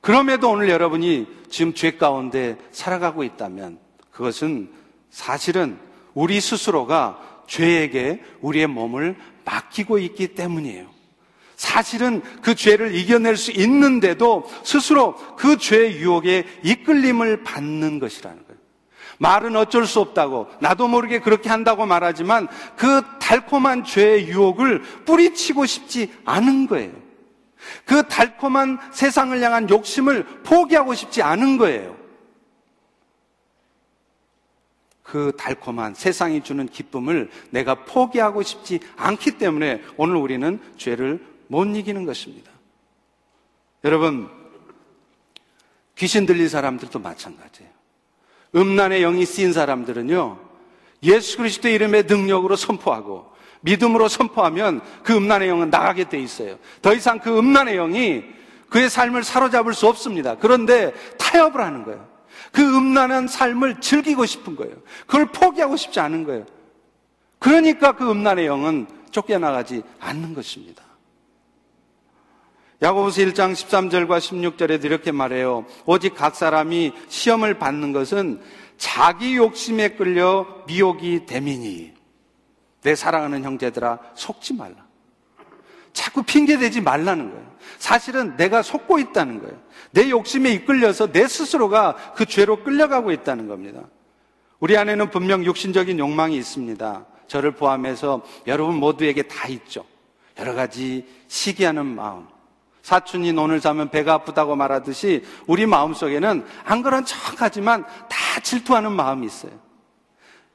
그럼에도 0.00 0.50
오늘 0.50 0.70
여러분이 0.70 1.26
지금 1.50 1.74
죄 1.74 1.98
가운데 1.98 2.56
살아가고 2.72 3.24
있다면 3.24 3.78
그것은 4.10 4.70
사실은 5.10 5.78
우리 6.14 6.40
스스로가 6.40 7.42
죄에게 7.46 8.22
우리의 8.40 8.68
몸을 8.68 9.16
맡기고 9.44 9.98
있기 9.98 10.28
때문이에요. 10.28 10.88
사실은 11.56 12.22
그 12.40 12.54
죄를 12.54 12.94
이겨낼 12.94 13.36
수 13.36 13.52
있는데도 13.52 14.48
스스로 14.64 15.14
그 15.36 15.58
죄의 15.58 15.98
유혹에 15.98 16.46
이끌림을 16.64 17.42
받는 17.42 17.98
것이라는 17.98 18.38
거예요. 18.38 18.49
말은 19.20 19.54
어쩔 19.54 19.86
수 19.86 20.00
없다고 20.00 20.48
나도 20.60 20.88
모르게 20.88 21.20
그렇게 21.20 21.50
한다고 21.50 21.84
말하지만 21.84 22.48
그 22.74 23.02
달콤한 23.20 23.84
죄의 23.84 24.28
유혹을 24.28 24.80
뿌리치고 25.04 25.66
싶지 25.66 26.12
않은 26.24 26.66
거예요. 26.66 26.92
그 27.84 28.08
달콤한 28.08 28.78
세상을 28.92 29.38
향한 29.42 29.68
욕심을 29.68 30.24
포기하고 30.42 30.94
싶지 30.94 31.22
않은 31.22 31.58
거예요. 31.58 31.96
그 35.02 35.32
달콤한 35.36 35.94
세상이 35.94 36.42
주는 36.42 36.66
기쁨을 36.66 37.30
내가 37.50 37.84
포기하고 37.84 38.42
싶지 38.42 38.80
않기 38.96 39.32
때문에 39.32 39.82
오늘 39.98 40.16
우리는 40.16 40.58
죄를 40.78 41.22
못 41.46 41.66
이기는 41.66 42.06
것입니다. 42.06 42.50
여러분, 43.84 44.30
귀신 45.96 46.24
들린 46.24 46.48
사람들도 46.48 46.98
마찬가지예요. 47.00 47.69
음란의 48.54 49.00
영이 49.00 49.24
쓰인 49.26 49.52
사람들은요, 49.52 50.38
예수 51.02 51.38
그리스도의 51.38 51.74
이름의 51.74 52.04
능력으로 52.04 52.56
선포하고 52.56 53.30
믿음으로 53.62 54.08
선포하면 54.08 54.80
그 55.02 55.14
음란의 55.14 55.48
영은 55.48 55.70
나가게 55.70 56.08
돼 56.08 56.18
있어요. 56.18 56.58
더 56.82 56.94
이상 56.94 57.18
그 57.18 57.38
음란의 57.38 57.76
영이 57.76 58.24
그의 58.68 58.88
삶을 58.88 59.24
사로잡을 59.24 59.74
수 59.74 59.86
없습니다. 59.88 60.36
그런데 60.36 60.92
타협을 61.18 61.60
하는 61.60 61.84
거예요. 61.84 62.08
그 62.52 62.62
음란한 62.62 63.28
삶을 63.28 63.80
즐기고 63.80 64.26
싶은 64.26 64.56
거예요. 64.56 64.74
그걸 65.06 65.26
포기하고 65.26 65.76
싶지 65.76 66.00
않은 66.00 66.24
거예요. 66.24 66.46
그러니까 67.38 67.92
그 67.92 68.10
음란의 68.10 68.46
영은 68.46 68.86
쫓겨나가지 69.10 69.82
않는 69.98 70.34
것입니다. 70.34 70.82
야고보서 72.82 73.20
1장 73.22 73.52
13절과 73.52 74.18
16절에 74.18 74.82
이렇게 74.84 75.12
말해요. 75.12 75.66
오직 75.84 76.14
각 76.14 76.34
사람이 76.34 76.92
시험을 77.08 77.58
받는 77.58 77.92
것은 77.92 78.40
자기 78.78 79.36
욕심에 79.36 79.90
끌려 79.90 80.46
미혹이 80.66 81.26
되미니 81.26 81.92
내 82.82 82.94
사랑하는 82.94 83.44
형제들아 83.44 83.98
속지 84.14 84.54
말라. 84.54 84.88
자꾸 85.92 86.22
핑계 86.22 86.56
대지 86.56 86.80
말라는 86.80 87.30
거예요. 87.30 87.56
사실은 87.78 88.36
내가 88.36 88.62
속고 88.62 88.98
있다는 88.98 89.40
거예요. 89.40 89.60
내 89.90 90.08
욕심에 90.08 90.50
이끌려서 90.52 91.12
내 91.12 91.26
스스로가 91.26 92.14
그 92.16 92.24
죄로 92.24 92.62
끌려가고 92.62 93.12
있다는 93.12 93.48
겁니다. 93.48 93.82
우리 94.58 94.76
안에는 94.78 95.10
분명 95.10 95.44
육신적인 95.44 95.98
욕망이 95.98 96.36
있습니다. 96.36 97.06
저를 97.26 97.52
포함해서 97.52 98.22
여러분 98.46 98.76
모두에게 98.76 99.22
다 99.22 99.48
있죠. 99.48 99.84
여러 100.38 100.54
가지 100.54 101.06
시기하는 101.28 101.84
마음, 101.84 102.26
사춘이 102.90 103.32
논을 103.32 103.60
자면 103.60 103.88
배가 103.88 104.14
아프다고 104.14 104.56
말하듯이 104.56 105.24
우리 105.46 105.64
마음속에는 105.64 106.44
안 106.64 106.82
그런 106.82 107.04
척하지만 107.04 107.84
다 107.84 108.40
질투하는 108.42 108.90
마음이 108.90 109.26
있어요. 109.26 109.52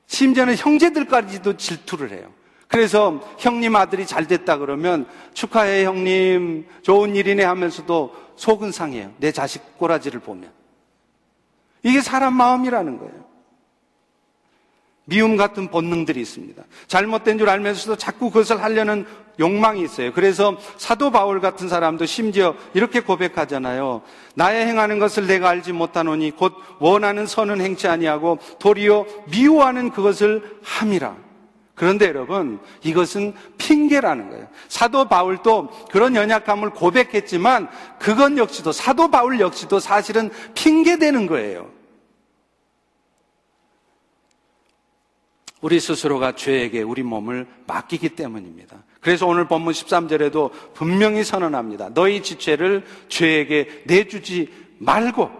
심지어는 0.08 0.58
형제들까지도 0.58 1.56
질투를 1.56 2.12
해요. 2.12 2.30
그래서 2.68 3.22
형님 3.38 3.78
아들이 3.78 4.06
잘 4.06 4.28
됐다 4.28 4.58
그러면 4.58 5.08
축하해 5.34 5.86
형님 5.86 6.68
좋은 6.82 7.16
일이네 7.16 7.46
하면서도 7.46 8.14
속은 8.36 8.74
상해요. 8.74 9.14
내 9.18 9.32
자식 9.32 9.78
꼬라지를 9.78 10.20
보면. 10.20 10.52
이게 11.84 12.02
사람 12.02 12.34
마음이라는 12.34 12.98
거예요. 12.98 13.25
미움 15.06 15.38
같은 15.38 15.70
본능들이 15.70 16.20
있습니다. 16.20 16.64
잘못된 16.88 17.38
줄 17.38 17.50
알면서도 17.50 17.96
자꾸 17.96 18.32
그것을 18.32 18.62
하려는 18.62 19.06
욕망이 19.40 19.84
있어요. 19.84 20.12
그래서 20.14 20.58
사도 20.78 21.12
바울 21.12 21.42
같은 21.42 21.70
사람도 21.70 22.06
심지어 22.06 22.56
이렇게 22.74 23.02
고백하잖아요. 23.02 24.02
나의 24.34 24.66
행하는 24.66 24.98
것을 24.98 25.28
내가 25.28 25.50
알지 25.50 25.74
못하노니 25.74 26.32
곧 26.32 26.54
원하는 26.80 27.28
선은 27.28 27.62
행치 27.62 27.88
아니하고 27.88 28.40
도리어 28.60 29.06
미워하는 29.30 29.92
그것을 29.92 30.60
함이라. 30.64 31.16
그런데 31.76 32.08
여러분, 32.08 32.60
이것은 32.84 33.34
핑계라는 33.58 34.30
거예요. 34.30 34.48
사도 34.70 35.06
바울도 35.10 35.70
그런 35.92 36.16
연약함을 36.16 36.70
고백했지만 36.70 37.68
그건 38.00 38.38
역시도 38.38 38.72
사도 38.72 39.12
바울 39.12 39.42
역시도 39.42 39.80
사실은 39.80 40.32
핑계되는 40.54 41.28
거예요. 41.28 41.70
우리 45.66 45.80
스스로가 45.80 46.34
죄에게 46.36 46.84
우리 46.84 47.02
몸을 47.02 47.48
맡기기 47.66 48.10
때문입니다. 48.10 48.84
그래서 49.02 49.26
오늘 49.26 49.48
본문 49.48 49.74
13절에도 49.74 50.52
분명히 50.76 51.24
선언합니다. 51.24 51.90
너희 51.96 52.22
지체를 52.22 52.86
죄에게 53.10 53.82
내주지 53.88 54.54
말고 54.78 55.32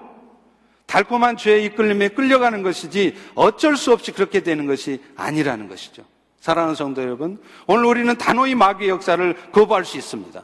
달콤한 0.88 1.38
죄에 1.38 1.64
이끌림에 1.66 2.08
끌려가는 2.08 2.64
것이지 2.64 3.14
어쩔 3.36 3.78
수 3.78 3.94
없이 3.94 4.12
그렇게 4.12 4.42
되는 4.42 4.66
것이 4.66 5.00
아니라는 5.16 5.68
것이죠. 5.68 6.04
사랑하는 6.40 6.74
성도 6.74 7.04
여러분, 7.04 7.40
오늘 7.68 7.86
우리는 7.86 8.18
단호히 8.18 8.56
마귀의 8.56 8.90
역사를 8.90 9.36
거부할 9.52 9.86
수 9.86 9.96
있습니다. 10.00 10.42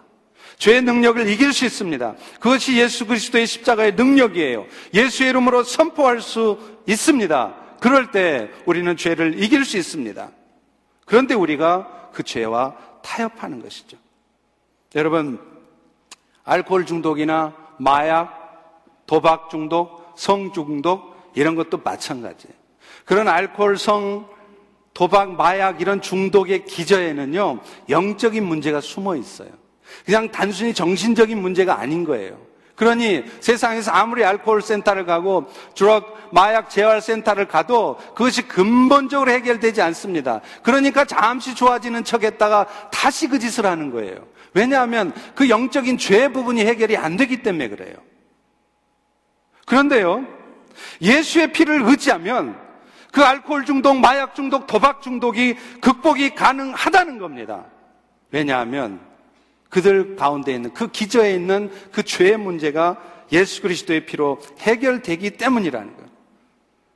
죄의 0.59 0.83
능력을 0.83 1.27
이길 1.27 1.53
수 1.53 1.65
있습니다. 1.65 2.17
그것이 2.39 2.77
예수 2.77 3.07
그리스도의 3.07 3.47
십자가의 3.47 3.95
능력이에요. 3.95 4.67
예수의 4.93 5.31
이름으로 5.31 5.63
선포할 5.63 6.21
수 6.21 6.59
있습니다. 6.85 7.60
그럴 7.81 8.11
때 8.11 8.51
우리는 8.67 8.95
죄를 8.95 9.41
이길 9.43 9.65
수 9.65 9.75
있습니다. 9.75 10.29
그런데 11.03 11.33
우리가 11.33 12.11
그 12.13 12.21
죄와 12.21 12.75
타협하는 13.01 13.59
것이죠. 13.59 13.97
여러분, 14.93 15.39
알코올 16.43 16.85
중독이나 16.85 17.55
마약, 17.79 19.01
도박 19.07 19.49
중독, 19.49 20.13
성 20.15 20.53
중독, 20.53 21.31
이런 21.33 21.55
것도 21.55 21.79
마찬가지예요. 21.83 22.55
그런 23.03 23.27
알코올, 23.27 23.79
성, 23.79 24.29
도박, 24.93 25.31
마약 25.31 25.81
이런 25.81 26.01
중독의 26.01 26.65
기저에는요, 26.65 27.61
영적인 27.89 28.43
문제가 28.45 28.79
숨어 28.79 29.15
있어요. 29.15 29.49
그냥 30.05 30.29
단순히 30.29 30.71
정신적인 30.71 31.41
문제가 31.41 31.79
아닌 31.79 32.03
거예요. 32.03 32.37
그러니 32.81 33.23
세상에서 33.41 33.91
아무리 33.91 34.25
알코올 34.25 34.63
센터를 34.63 35.05
가고 35.05 35.45
드럭 35.75 36.29
마약 36.31 36.71
재활 36.71 36.99
센터를 36.99 37.47
가도 37.47 37.95
그것이 38.15 38.47
근본적으로 38.47 39.29
해결되지 39.29 39.83
않습니다. 39.83 40.41
그러니까 40.63 41.05
잠시 41.05 41.53
좋아지는 41.53 42.03
척 42.03 42.23
했다가 42.23 42.65
다시 42.91 43.27
그 43.27 43.37
짓을 43.37 43.67
하는 43.67 43.91
거예요. 43.91 44.25
왜냐하면 44.55 45.13
그 45.35 45.47
영적인 45.47 45.99
죄 45.99 46.29
부분이 46.29 46.65
해결이 46.65 46.97
안 46.97 47.17
되기 47.17 47.43
때문에 47.43 47.69
그래요. 47.69 47.93
그런데요. 49.67 50.25
예수의 51.03 51.53
피를 51.53 51.83
의지하면 51.83 52.59
그 53.11 53.21
알코올 53.23 53.65
중독, 53.65 53.99
마약 53.99 54.33
중독, 54.33 54.65
도박 54.65 55.03
중독이 55.03 55.55
극복이 55.81 56.33
가능하다는 56.33 57.19
겁니다. 57.19 57.63
왜냐하면 58.31 59.10
그들 59.71 60.15
가운데 60.15 60.53
있는 60.53 60.71
그 60.73 60.91
기저에 60.91 61.33
있는 61.33 61.71
그 61.91 62.03
죄의 62.03 62.37
문제가 62.37 62.97
예수 63.31 63.63
그리스도의 63.63 64.05
피로 64.05 64.39
해결되기 64.59 65.31
때문이라는 65.31 65.95
거예요. 65.95 66.11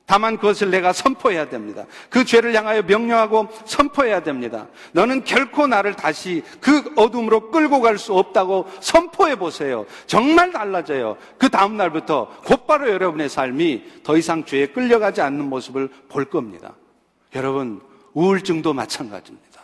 다만 0.04 0.36
그것을 0.36 0.70
내가 0.70 0.92
선포해야 0.92 1.48
됩니다. 1.48 1.84
그 2.08 2.24
죄를 2.24 2.54
향하여 2.54 2.82
명령하고 2.82 3.48
선포해야 3.64 4.22
됩니다. 4.22 4.68
너는 4.92 5.24
결코 5.24 5.66
나를 5.66 5.94
다시 5.94 6.44
그 6.60 6.92
어둠으로 6.94 7.50
끌고 7.50 7.80
갈 7.80 7.98
수 7.98 8.14
없다고 8.14 8.66
선포해 8.80 9.36
보세요. 9.36 9.84
정말 10.06 10.52
달라져요. 10.52 11.16
그 11.38 11.48
다음 11.48 11.76
날부터 11.76 12.30
곧바로 12.44 12.88
여러분의 12.88 13.28
삶이 13.28 14.02
더 14.04 14.16
이상 14.16 14.44
죄에 14.44 14.66
끌려가지 14.68 15.22
않는 15.22 15.46
모습을 15.46 15.88
볼 16.08 16.26
겁니다. 16.26 16.74
여러분, 17.34 17.80
우울증도 18.12 18.74
마찬가지입니다. 18.74 19.55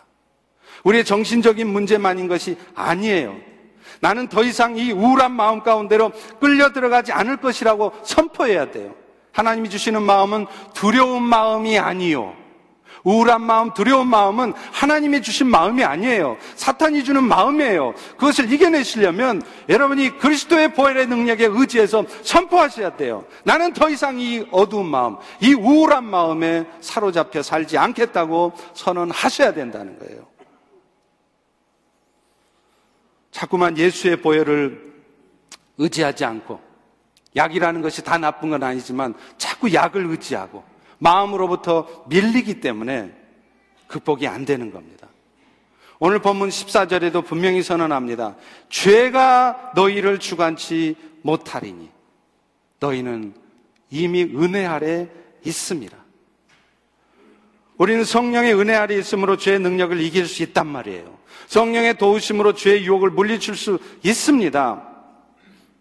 우리의 0.83 1.05
정신적인 1.05 1.67
문제만인 1.67 2.27
것이 2.27 2.57
아니에요. 2.75 3.35
나는 3.99 4.27
더 4.27 4.43
이상 4.43 4.77
이 4.77 4.91
우울한 4.91 5.31
마음 5.31 5.61
가운데로 5.61 6.11
끌려 6.39 6.73
들어가지 6.73 7.11
않을 7.11 7.37
것이라고 7.37 7.93
선포해야 8.03 8.71
돼요. 8.71 8.93
하나님이 9.31 9.69
주시는 9.69 10.01
마음은 10.03 10.45
두려운 10.73 11.23
마음이 11.23 11.79
아니요. 11.79 12.35
우울한 13.03 13.41
마음, 13.41 13.73
두려운 13.73 14.07
마음은 14.07 14.53
하나님이 14.71 15.21
주신 15.21 15.47
마음이 15.47 15.83
아니에요. 15.83 16.37
사탄이 16.55 17.03
주는 17.03 17.23
마음이에요. 17.23 17.93
그것을 18.17 18.51
이겨내시려면 18.51 19.41
여러분이 19.67 20.17
그리스도의 20.19 20.73
보혈의 20.73 21.07
능력에 21.07 21.47
의지해서 21.51 22.05
선포하셔야 22.21 22.95
돼요. 22.95 23.25
나는 23.43 23.73
더 23.73 23.89
이상 23.89 24.19
이 24.19 24.45
어두운 24.51 24.85
마음, 24.85 25.17
이 25.41 25.53
우울한 25.53 26.05
마음에 26.05 26.65
사로잡혀 26.79 27.41
살지 27.41 27.77
않겠다고 27.77 28.53
선언하셔야 28.73 29.53
된다는 29.53 29.99
거예요. 29.99 30.32
자꾸만 33.33 33.77
예수의 33.77 34.17
보혈을 34.17 34.93
의지하지 35.79 36.23
않고 36.23 36.61
약이라는 37.35 37.81
것이 37.81 38.03
다 38.03 38.17
나쁜 38.19 38.51
건 38.51 38.63
아니지만 38.63 39.15
자꾸 39.37 39.73
약을 39.73 40.05
의지하고 40.05 40.63
마음으로부터 40.99 42.05
밀리기 42.07 42.61
때문에 42.61 43.11
극복이 43.87 44.27
안 44.27 44.45
되는 44.45 44.71
겁니다. 44.71 45.07
오늘 45.99 46.19
본문 46.19 46.49
14절에도 46.49 47.25
분명히 47.25 47.63
선언합니다. 47.63 48.35
죄가 48.69 49.71
너희를 49.75 50.19
주관치 50.19 50.95
못하리니 51.23 51.89
너희는 52.79 53.33
이미 53.89 54.23
은혜 54.23 54.65
아래 54.65 55.09
있습니다. 55.43 56.02
우리는 57.77 58.03
성령의 58.03 58.53
은혜 58.53 58.75
아래 58.75 58.95
있으므로 58.95 59.37
죄의 59.37 59.59
능력을 59.59 59.99
이길 59.99 60.27
수 60.27 60.43
있단 60.43 60.67
말이에요. 60.67 61.17
성령의 61.47 61.97
도우심으로 61.97 62.53
죄의 62.53 62.85
유혹을 62.85 63.09
물리칠 63.09 63.55
수 63.55 63.79
있습니다. 64.03 64.89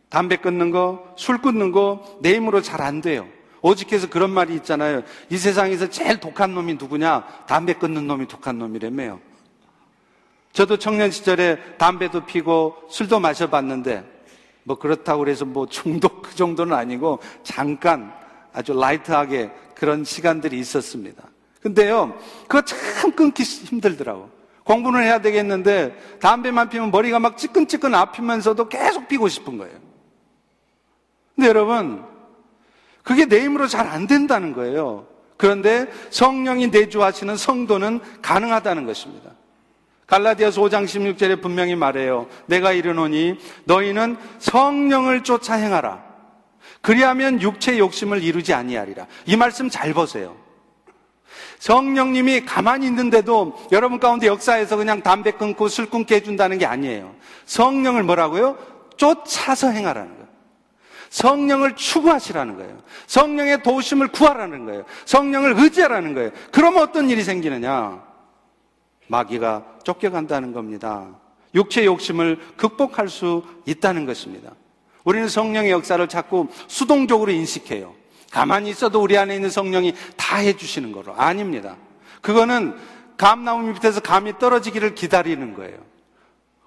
담배 0.09 0.37
끊는 0.37 0.71
거, 0.71 1.15
술 1.17 1.39
끊는 1.39 1.73
거, 1.73 2.19
내 2.21 2.35
힘으로 2.35 2.61
잘 2.61 2.81
안 2.83 3.01
돼요. 3.01 3.27
오직해서 3.63 4.09
그런 4.09 4.31
말이 4.31 4.55
있잖아요. 4.57 5.03
이 5.31 5.37
세상에서 5.39 5.89
제일 5.89 6.19
독한 6.19 6.53
놈이 6.55 6.75
누구냐? 6.75 7.25
담배 7.47 7.75
끊는 7.75 8.07
놈이 8.07 8.27
독한 8.27 8.59
놈이라며요. 8.59 9.21
저도 10.53 10.77
청년 10.77 11.11
시절에 11.11 11.77
담배도 11.79 12.27
피고 12.27 12.77
술도 12.91 13.21
마셔봤는데, 13.21 14.05
뭐 14.65 14.77
그렇다고 14.79 15.21
그래서 15.21 15.45
뭐 15.45 15.67
중독 15.67 16.23
그 16.23 16.35
정도는 16.35 16.77
아니고, 16.77 17.21
잠깐 17.43 18.13
아주 18.53 18.75
라이트하게 18.75 19.51
그런 19.75 20.05
시간들이 20.05 20.59
있었습니다. 20.59 21.23
근데요, 21.63 22.19
그거 22.49 22.63
참 22.63 23.13
끊기 23.13 23.43
힘들더라고. 23.43 24.29
공부는 24.65 25.03
해야 25.03 25.21
되겠는데 25.21 26.19
담배만 26.21 26.69
피면 26.69 26.91
머리가 26.91 27.19
막 27.19 27.37
찌끈찌끈 27.37 27.95
아프면서도 27.95 28.69
계속 28.69 29.09
피고 29.09 29.29
싶은 29.29 29.59
거예요. 29.59 29.75
근데 31.35 31.49
여러분, 31.49 32.05
그게 33.03 33.27
내 33.27 33.43
힘으로 33.43 33.67
잘 33.67 33.87
안 33.87 34.07
된다는 34.07 34.53
거예요. 34.53 35.07
그런데 35.37 35.91
성령이 36.11 36.69
내주하시는 36.69 37.37
성도는 37.37 38.01
가능하다는 38.23 38.87
것입니다. 38.87 39.31
갈라디아서 40.07 40.61
5장 40.61 40.85
16절에 40.85 41.41
분명히 41.41 41.75
말해요. 41.75 42.29
내가 42.47 42.73
이르노니 42.73 43.39
너희는 43.65 44.17
성령을 44.39 45.25
쫓아 45.25 45.55
행하라. 45.55 46.05
그리하면 46.81 47.41
육체 47.41 47.79
욕심을 47.79 48.23
이루지 48.23 48.53
아니하리라. 48.53 49.07
이 49.27 49.37
말씀 49.37 49.69
잘 49.69 49.93
보세요. 49.95 50.37
성령님이 51.59 52.45
가만히 52.45 52.87
있는데도 52.87 53.57
여러분 53.73 53.99
가운데 53.99 54.27
역사에서 54.27 54.77
그냥 54.77 55.03
담배 55.03 55.33
끊고 55.33 55.69
술 55.69 55.89
끊게 55.89 56.17
해준다는 56.17 56.59
게 56.59 56.67
아니에요. 56.67 57.15
성령을 57.47 58.03
뭐라고요? 58.03 58.59
쫓아서 58.97 59.71
행하라는 59.71 60.11
거예요. 60.13 60.23
성령을 61.11 61.77
추구하시라는 61.77 62.57
거예요. 62.57 62.79
성령의 63.07 63.63
도우심을 63.63 64.09
구하라는 64.09 64.65
거예요. 64.65 64.85
성령을 65.05 65.55
의지하라는 65.59 66.15
거예요. 66.15 66.31
그러면 66.51 66.83
어떤 66.83 67.11
일이 67.11 67.23
생기느냐? 67.23 68.03
마귀가 69.09 69.65
쫓겨간다는 69.85 70.53
겁니다. 70.53 71.09
육체 71.55 71.85
욕심을 71.85 72.39
극복할 72.57 73.09
수 73.09 73.45
있다는 73.67 74.07
것입니다. 74.07 74.53
우리는 75.05 75.29
성령의 75.29 75.71
역사를 75.71 76.07
자꾸 76.09 76.49
수동적으로 76.67 77.31
인식해요. 77.31 77.95
가만히 78.33 78.71
있어도 78.71 79.01
우리 79.03 79.17
안에 79.19 79.37
있는 79.37 79.51
성령이 79.51 79.95
다 80.17 80.39
해주시는 80.39 80.91
거로. 80.93 81.15
아닙니다. 81.15 81.77
그거는 82.23 82.75
감나무 83.19 83.69
밑에서 83.75 84.01
감이 84.01 84.39
떨어지기를 84.39 84.95
기다리는 84.95 85.55
거예요. 85.55 85.77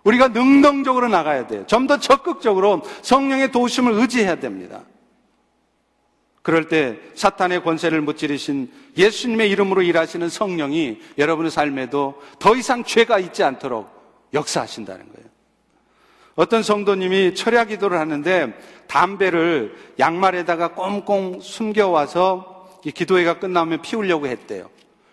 우리가 0.04 0.28
능동적으로 0.28 1.08
나가야 1.08 1.48
돼요. 1.48 1.66
좀 1.66 1.88
더 1.88 2.00
적극적으로 2.00 2.84
성령의 3.02 3.52
도우심을 3.52 3.94
의지해야 3.94 4.36
됩니다. 4.36 4.84
그럴 6.44 6.68
때 6.68 7.00
사탄의 7.16 7.64
권세를 7.64 8.02
무찌르신 8.02 8.72
예수님의 8.96 9.50
이름으로 9.50 9.82
일하시는 9.82 10.30
성령이 10.30 11.02
여러분의 11.18 11.50
삶에도 11.50 12.22
더 12.38 12.56
이상 12.56 12.84
죄가 12.84 13.18
있지 13.18 13.44
않도록 13.44 13.90
역사하신다는 14.36 15.12
거예요. 15.12 15.35
어떤 16.36 16.64
성도님이 16.64 17.34
철야 17.34 17.66
기도를 17.66 17.98
하는데 17.98 18.54
담배를 18.88 19.76
양말에다가 20.00 20.70
꽁꽁 20.70 21.40
숨겨와서 21.40 22.80
기도회가 22.84 23.40
끝나면 23.40 23.82
피우려고 23.82 24.28
했대요. 24.28 24.70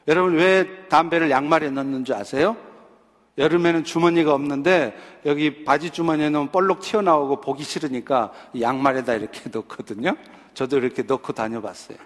여러분 0.08 0.35
왜 0.35 0.66
담배를 0.88 1.30
양말에 1.30 1.70
넣는 1.70 2.04
줄 2.04 2.16
아세요? 2.16 2.56
여름에는 3.38 3.85
주머니가 3.85 4.35
없는데 4.35 4.94
여기 5.24 5.64
바지 5.64 5.90
주머니에 5.90 6.28
넣으면 6.28 6.50
볼록 6.50 6.80
튀어나오고 6.80 7.40
보기 7.40 7.62
싫으니까 7.62 8.32
양말에다 8.61 9.14
이렇게 9.14 9.48
넣거든요. 9.54 10.16
저도 10.54 10.78
이렇게 10.78 11.02
넣고 11.02 11.32
다녀봤어요. 11.32 11.96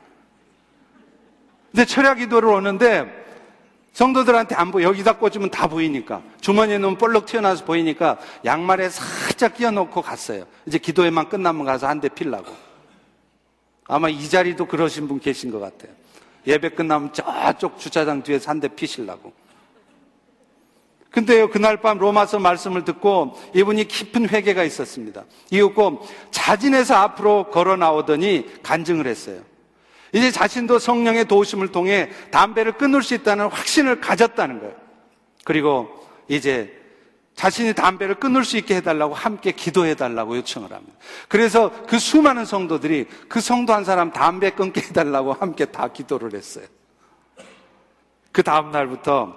근데 1.73 1.85
철야 1.85 2.15
기도를 2.15 2.51
오는데 2.51 3.26
성도들한테 3.97 4.55
안 4.55 4.71
보여. 4.73 4.89
여기다 4.89 5.17
꽂으면 5.17 5.51
다 5.51 5.67
보이니까. 5.69 6.21
주머니에 6.43 6.77
넣으면 6.77 6.99
볼록 6.99 7.25
튀어나와서 7.25 7.65
보이니까 7.65 8.19
양말에 8.45 8.91
살짝 8.91 9.55
끼워놓고 9.55 10.03
갔어요. 10.03 10.45
이제 10.67 10.77
기도회만 10.77 11.31
끝나면 11.31 11.65
가서 11.65 11.87
한 11.89 11.99
대 11.99 12.11
필라고. 12.11 12.45
아마 13.87 14.11
이 14.11 14.29
자리도 14.29 14.67
그러신 14.67 15.09
분 15.09 15.19
계신 15.19 15.51
것 15.51 15.61
같아요. 15.61 15.93
예배 16.47 16.71
끝나면 16.75 17.15
저쪽 17.15 17.79
주차장 17.79 18.23
뒤에서 18.23 18.51
한 18.51 18.61
대 18.61 18.69
피실라고. 18.69 19.33
근데요, 21.11 21.49
그날 21.49 21.79
밤 21.81 21.97
로마서 21.97 22.39
말씀을 22.39 22.85
듣고 22.85 23.41
이분이 23.55 23.89
깊은 23.89 24.29
회개가 24.29 24.65
있었습니다. 24.65 25.25
이윽고 25.51 26.07
자진해서 26.31 26.97
앞으로 26.97 27.49
걸어 27.51 27.77
나오더니 27.77 28.61
간증을 28.63 29.07
했어요. 29.07 29.41
이제 30.17 30.31
자신도 30.31 30.79
성령의 30.79 31.27
도우심을 31.27 31.73
통해 31.73 32.09
담배를 32.31 32.73
끊을 32.73 33.03
수 33.03 33.13
있다는 33.13 33.49
확신을 33.49 34.01
가졌다는 34.01 34.61
거예요. 34.61 34.75
그리고 35.45 36.09
이제 36.27 36.75
자신이 37.35 37.75
담배를 37.75 38.15
끊을 38.15 38.43
수 38.43 38.57
있게 38.57 38.77
해달라고 38.77 39.13
함께 39.13 39.53
기도해달라고 39.53 40.39
요청을 40.39 40.73
합니다. 40.73 40.97
그래서 41.29 41.71
그 41.87 41.99
수많은 41.99 42.47
성도들이 42.47 43.05
그 43.29 43.43
성도 43.43 43.75
한 43.75 43.85
사람 43.85 44.11
담배 44.11 44.49
끊게 44.53 44.81
해달라고 44.81 45.35
함께 45.35 45.67
다 45.67 45.89
기도를 45.89 46.33
했어요. 46.33 46.65
그 48.33 48.43
다음 48.43 48.71
날부터 48.71 49.37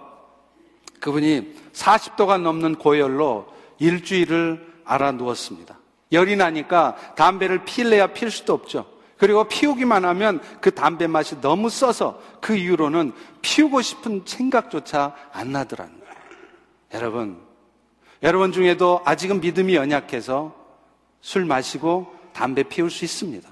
그분이 1.01 1.55
40도가 1.73 2.39
넘는 2.39 2.75
고열로 2.75 3.53
일주일을 3.79 4.65
알아 4.85 5.11
누웠습니다. 5.11 5.77
열이 6.13 6.37
나니까 6.37 6.95
담배를 7.17 7.65
필래야 7.65 8.07
필 8.07 8.31
수도 8.31 8.53
없죠. 8.53 8.98
그리고 9.19 9.43
피우기만 9.43 10.05
하면 10.05 10.41
그 10.61 10.71
담배 10.71 11.05
맛이 11.05 11.39
너무 11.41 11.69
써서 11.69 12.21
그 12.39 12.55
이후로는 12.55 13.11
피우고 13.41 13.81
싶은 13.81 14.23
생각조차 14.25 15.13
안 15.33 15.51
나더라는 15.51 15.99
거예요. 15.99 16.13
여러분, 16.93 17.37
여러분 18.23 18.53
중에도 18.53 19.01
아직은 19.03 19.41
믿음이 19.41 19.75
연약해서 19.75 20.55
술 21.19 21.43
마시고 21.43 22.15
담배 22.31 22.63
피울 22.63 22.89
수 22.89 23.03
있습니다. 23.03 23.47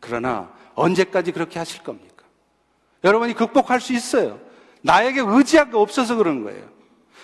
그러나 0.00 0.52
언제까지 0.74 1.32
그렇게 1.32 1.58
하실 1.58 1.82
겁니까? 1.82 2.24
여러분이 3.02 3.32
극복할 3.32 3.80
수 3.80 3.94
있어요. 3.94 4.38
나에게 4.82 5.22
의지하기 5.22 5.76
없어서 5.76 6.16
그런 6.16 6.44
거예요. 6.44 6.68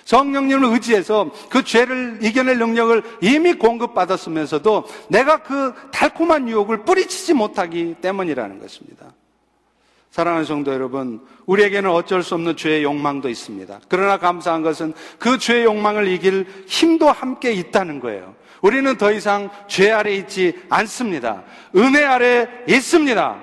성령님을 0.07 0.73
의지해서 0.73 1.31
그 1.51 1.63
죄를 1.63 2.21
이겨낼 2.23 2.59
능력을 2.59 3.03
이미 3.21 3.55
공급받았으면서도 3.55 4.85
내가 5.09 5.43
그 5.43 5.75
달콤한 5.93 6.49
유혹을 6.49 6.85
뿌리치지 6.85 7.35
못하기 7.35 7.97
때문이라는 8.01 8.61
것입니다. 8.61 9.13
사랑하는 10.13 10.47
성도 10.47 10.73
여러분, 10.73 11.21
우리에게는 11.45 11.91
어쩔 11.91 12.23
수 12.23 12.35
없는 12.37 12.57
죄의 12.57 12.85
욕망도 12.85 13.29
있습니다. 13.29 13.81
그러나 13.89 14.17
감사한 14.17 14.63
것은 14.63 14.95
그 15.19 15.39
죄의 15.39 15.65
욕망을 15.65 16.09
이길 16.09 16.47
힘도 16.67 17.11
함께 17.11 17.53
있다는 17.53 18.01
거예요. 18.01 18.35
우리는 18.63 18.97
더 18.97 19.13
이상 19.13 19.51
죄 19.67 19.91
아래 19.91 20.15
있지 20.15 20.55
않습니다. 20.71 21.43
은혜 21.75 22.05
아래 22.05 22.49
있습니다. 22.67 23.39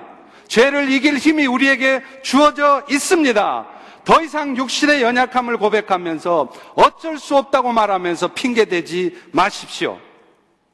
죄를 0.48 0.90
이길 0.90 1.18
힘이 1.18 1.46
우리에게 1.46 2.02
주어져 2.22 2.82
있습니다. 2.90 3.73
더 4.04 4.22
이상 4.22 4.56
육신의 4.56 5.02
연약함을 5.02 5.56
고백하면서 5.56 6.52
어쩔 6.74 7.18
수 7.18 7.36
없다고 7.36 7.72
말하면서 7.72 8.28
핑계대지 8.28 9.18
마십시오. 9.32 9.98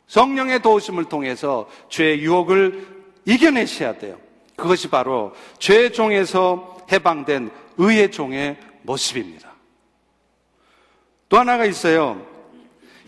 성령의 0.09 0.62
도우심을 0.62 1.05
통해서 1.05 1.69
죄의 1.88 2.21
유혹을 2.21 2.87
이겨내셔야 3.25 3.99
돼요. 3.99 4.19
그것이 4.57 4.88
바로 4.88 5.33
죄의 5.59 5.93
종에서 5.93 6.79
해방된 6.90 7.51
의의 7.79 8.11
종의 8.11 8.59
모습입니다. 8.83 9.51
또 11.29 11.38
하나가 11.38 11.64
있어요. 11.64 12.27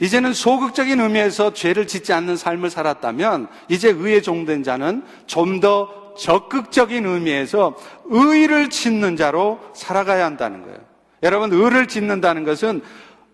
이제는 0.01 0.33
소극적인 0.33 1.01
의미에서 1.01 1.53
죄를 1.53 1.87
짓지 1.87 2.13
않는 2.13 2.37
삶을 2.37 2.71
살았다면 2.71 3.49
이제 3.69 3.91
의의 3.91 4.23
종된 4.23 4.63
자는 4.63 5.05
좀 5.27 5.61
더 5.61 6.02
적극적인 6.17 7.07
의미에서 7.07 7.77
의를 8.07 8.71
짓는 8.71 9.17
자로 9.17 9.61
살아가야 9.75 10.25
한다는 10.25 10.63
거예요. 10.63 10.79
여러분, 11.23 11.53
의를 11.53 11.87
짓는다는 11.89 12.45
것은 12.45 12.83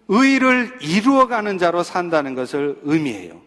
의를 0.09 0.79
이루어가는 0.81 1.59
자로 1.59 1.83
산다는 1.83 2.35
것을 2.35 2.79
의미해요. 2.83 3.41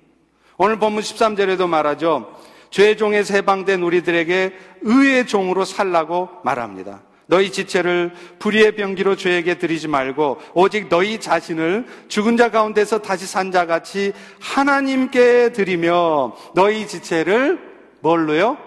오늘 0.57 0.77
본문 0.77 1.01
13절에도 1.01 1.67
말하죠. 1.67 2.31
죄 2.69 2.95
종에서 2.95 3.33
해방된 3.33 3.81
우리들에게 3.81 4.53
의의 4.81 5.27
종으로 5.27 5.65
살라고 5.65 6.29
말합니다. 6.43 7.01
너희 7.27 7.51
지체를 7.51 8.11
불의의 8.39 8.75
병기로 8.75 9.15
죄에게 9.15 9.57
드리지 9.57 9.87
말고 9.87 10.37
오직 10.53 10.89
너희 10.89 11.17
자신을 11.19 11.85
죽은 12.09 12.35
자 12.37 12.51
가운데서 12.51 12.99
다시 12.99 13.25
산 13.25 13.51
자 13.51 13.65
같이 13.65 14.13
하나님께 14.39 15.53
드리며 15.53 16.35
너희 16.55 16.87
지체를 16.87 17.59
뭘로요? 18.01 18.57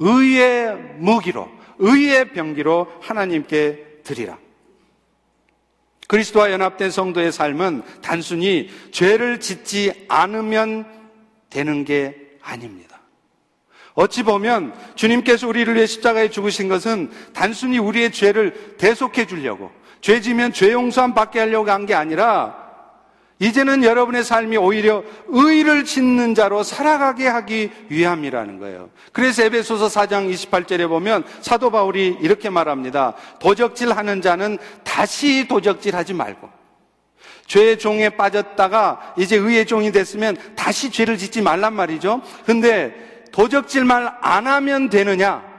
의의 0.00 0.76
무기로, 0.98 1.48
의의 1.78 2.32
병기로 2.32 2.88
하나님께 3.00 4.00
드리라. 4.02 4.38
그리스도와 6.08 6.50
연합된 6.50 6.90
성도의 6.90 7.30
삶은 7.30 7.82
단순히 8.02 8.68
죄를 8.90 9.38
짓지 9.38 10.06
않으면 10.08 10.84
되는 11.50 11.84
게 11.84 12.16
아닙니다. 12.42 13.00
어찌 13.94 14.22
보면 14.22 14.74
주님께서 14.96 15.46
우리를 15.46 15.72
위해 15.74 15.86
십자가에 15.86 16.30
죽으신 16.30 16.68
것은 16.68 17.10
단순히 17.32 17.78
우리의 17.78 18.10
죄를 18.12 18.76
대속해 18.78 19.26
주려고 19.26 19.70
죄 20.00 20.20
지면 20.20 20.52
죄 20.52 20.72
용서함 20.72 21.14
받게 21.14 21.38
하려고 21.38 21.70
한 21.70 21.86
게 21.86 21.94
아니라 21.94 22.59
이제는 23.40 23.82
여러분의 23.84 24.22
삶이 24.22 24.58
오히려 24.58 25.02
의를 25.28 25.84
짓는 25.84 26.34
자로 26.34 26.62
살아가게 26.62 27.26
하기 27.26 27.70
위함이라는 27.88 28.58
거예요. 28.58 28.90
그래서 29.12 29.42
에베소서 29.42 29.88
4장 29.88 30.30
28절에 30.30 30.86
보면 30.88 31.24
사도 31.40 31.70
바울이 31.70 32.18
이렇게 32.20 32.50
말합니다. 32.50 33.14
도적질 33.40 33.92
하는 33.92 34.20
자는 34.20 34.58
다시 34.84 35.48
도적질 35.48 35.96
하지 35.96 36.12
말고 36.12 36.50
죄의 37.46 37.78
종에 37.78 38.10
빠졌다가 38.10 39.14
이제 39.16 39.36
의의 39.36 39.64
종이 39.64 39.90
됐으면 39.90 40.36
다시 40.54 40.90
죄를 40.90 41.16
짓지 41.16 41.40
말란 41.40 41.72
말이죠. 41.72 42.20
근데 42.44 42.94
도적질만 43.32 44.16
안 44.20 44.46
하면 44.46 44.90
되느냐? 44.90 45.49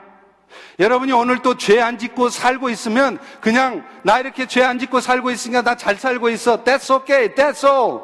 여러분이 0.80 1.12
오늘 1.12 1.42
또 1.42 1.56
죄 1.56 1.80
안 1.82 1.98
짓고 1.98 2.30
살고 2.30 2.70
있으면 2.70 3.20
그냥 3.42 3.86
나 4.04 4.20
이렇게 4.20 4.48
죄 4.48 4.62
안 4.64 4.80
짓고 4.80 5.00
살고 5.02 5.32
있으니까 5.32 5.62
나 5.62 5.76
잘 5.76 5.96
살고 5.98 6.30
있어. 6.30 6.64
That's 6.64 6.94
okay. 6.94 7.34
That's 7.36 7.64
all. 7.68 8.02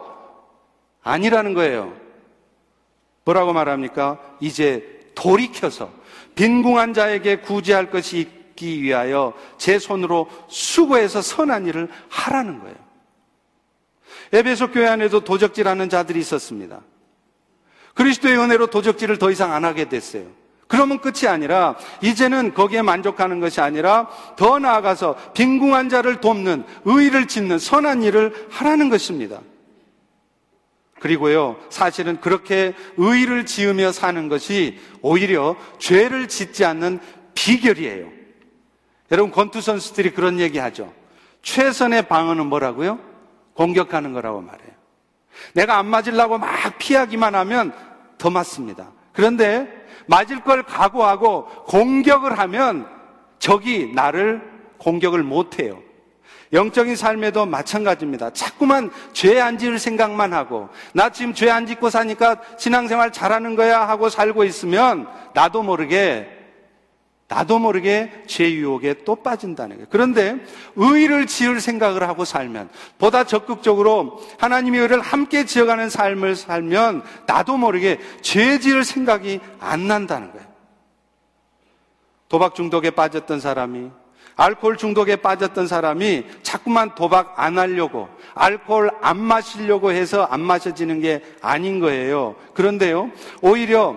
아니라는 1.03 1.53
거예요. 1.53 1.93
뭐라고 3.25 3.53
말합니까? 3.53 4.19
이제 4.39 5.12
돌이켜서 5.15 5.89
빈궁한 6.36 6.93
자에게 6.93 7.38
구제할 7.38 7.89
것이 7.89 8.19
있기 8.19 8.81
위하여 8.83 9.33
제 9.57 9.79
손으로 9.79 10.29
수고해서 10.47 11.21
선한 11.21 11.65
일을 11.67 11.89
하라는 12.10 12.60
거예요. 12.60 12.75
에베소 14.33 14.71
교회 14.71 14.88
안에도 14.88 15.23
도적질하는 15.23 15.89
자들이 15.89 16.19
있었습니다. 16.19 16.81
그리스도의 17.95 18.38
은혜로 18.38 18.67
도적질을 18.67 19.17
더 19.17 19.31
이상 19.31 19.53
안 19.53 19.65
하게 19.65 19.89
됐어요. 19.89 20.25
그러면 20.67 20.99
끝이 20.99 21.27
아니라 21.27 21.75
이제는 22.01 22.53
거기에 22.53 22.82
만족하는 22.82 23.39
것이 23.39 23.62
아니라 23.62 24.08
더 24.36 24.60
나아가서 24.60 25.15
빈궁한 25.34 25.89
자를 25.89 26.19
돕는 26.19 26.65
의를 26.86 27.27
짓는 27.27 27.58
선한 27.58 28.03
일을 28.03 28.47
하라는 28.51 28.89
것입니다. 28.89 29.39
그리고요, 30.99 31.58
사실은 31.69 32.19
그렇게 32.19 32.73
의를 32.97 33.45
지으며 33.45 33.91
사는 33.91 34.27
것이 34.30 34.80
오히려 35.01 35.56
죄를 35.77 36.27
짓지 36.27 36.65
않는 36.65 36.99
비결이에요. 37.36 38.10
여러분, 39.12 39.32
권투 39.32 39.62
선수들이 39.62 40.12
그런 40.12 40.39
얘기 40.39 40.58
하죠. 40.58 40.91
최선의 41.43 42.08
방어는 42.08 42.47
뭐라고요? 42.47 42.99
공격하는 43.53 44.12
거라고 44.12 44.41
말해요. 44.41 44.71
내가 45.53 45.77
안 45.77 45.86
맞으려고 45.86 46.39
막 46.39 46.77
피하기만 46.77 47.36
하면 47.36 47.73
더 48.17 48.30
맞습니다. 48.30 48.91
그런데 49.13 49.87
맞을 50.08 50.41
걸 50.41 50.63
각오하고 50.63 51.46
공격을 51.67 52.39
하면 52.39 52.88
적이 53.39 53.91
나를 53.93 54.41
공격을 54.78 55.24
못 55.24 55.60
해요. 55.60 55.80
영적인 56.54 56.96
삶에도 56.96 57.46
마찬가지입니다. 57.46 58.30
자꾸만 58.32 58.89
죄 59.12 59.39
안 59.41 59.58
지을 59.58 59.80
생각만 59.80 60.34
하고, 60.34 60.70
나 60.93 61.10
지금 61.10 61.34
죄 61.34 61.50
안 61.50 61.67
짓고 61.67 61.89
사니까 61.89 62.38
신앙생활 62.58 63.12
잘하는 63.12 63.56
거야 63.56 63.88
하고 63.88 64.08
살고 64.08 64.46
있으면, 64.46 65.10
나도 65.34 65.62
모르게, 65.62 66.37
나도 67.29 67.59
모르게 67.59 68.23
죄 68.25 68.49
유혹에 68.51 69.03
또 69.03 69.15
빠진다는 69.15 69.75
거예요. 69.75 69.87
그런데 69.89 70.37
의를 70.75 71.27
지을 71.27 71.59
생각을 71.59 72.07
하고 72.07 72.23
살면, 72.23 72.69
보다 72.97 73.25
적극적으로 73.25 74.23
하나님의 74.39 74.81
의를 74.81 75.01
함께 75.01 75.45
지어가는 75.45 75.89
삶을 75.89 76.37
살면, 76.37 77.03
나도 77.25 77.57
모르게 77.57 77.99
죄 78.21 78.59
지을 78.59 78.85
생각이 78.85 79.41
안 79.59 79.87
난다는 79.87 80.31
거예요. 80.31 80.47
도박 82.29 82.55
중독에 82.55 82.91
빠졌던 82.91 83.39
사람이 83.39 83.89
알코올 84.37 84.77
중독에 84.77 85.15
빠졌던 85.17 85.67
사람이 85.67 86.25
자꾸만 86.43 86.93
도박 86.93 87.33
안 87.37 87.57
하려고 87.57 88.07
알코올 88.35 88.91
안 89.01 89.17
마시려고 89.17 89.91
해서 89.91 90.23
안 90.29 90.41
마셔지는 90.41 91.01
게 91.01 91.23
아닌 91.41 91.79
거예요. 91.79 92.35
그런데요, 92.53 93.11
오히려 93.41 93.95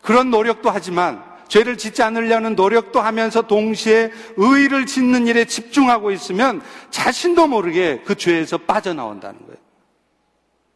그런 0.00 0.30
노력도 0.30 0.70
하지만 0.70 1.22
죄를 1.48 1.78
짓지 1.78 2.02
않으려는 2.02 2.54
노력도 2.54 3.00
하면서 3.00 3.42
동시에 3.42 4.10
의를 4.36 4.86
짓는 4.86 5.26
일에 5.26 5.44
집중하고 5.44 6.10
있으면 6.10 6.62
자신도 6.90 7.46
모르게 7.46 8.02
그 8.04 8.14
죄에서 8.14 8.58
빠져나온다는 8.58 9.38
거예요. 9.40 9.56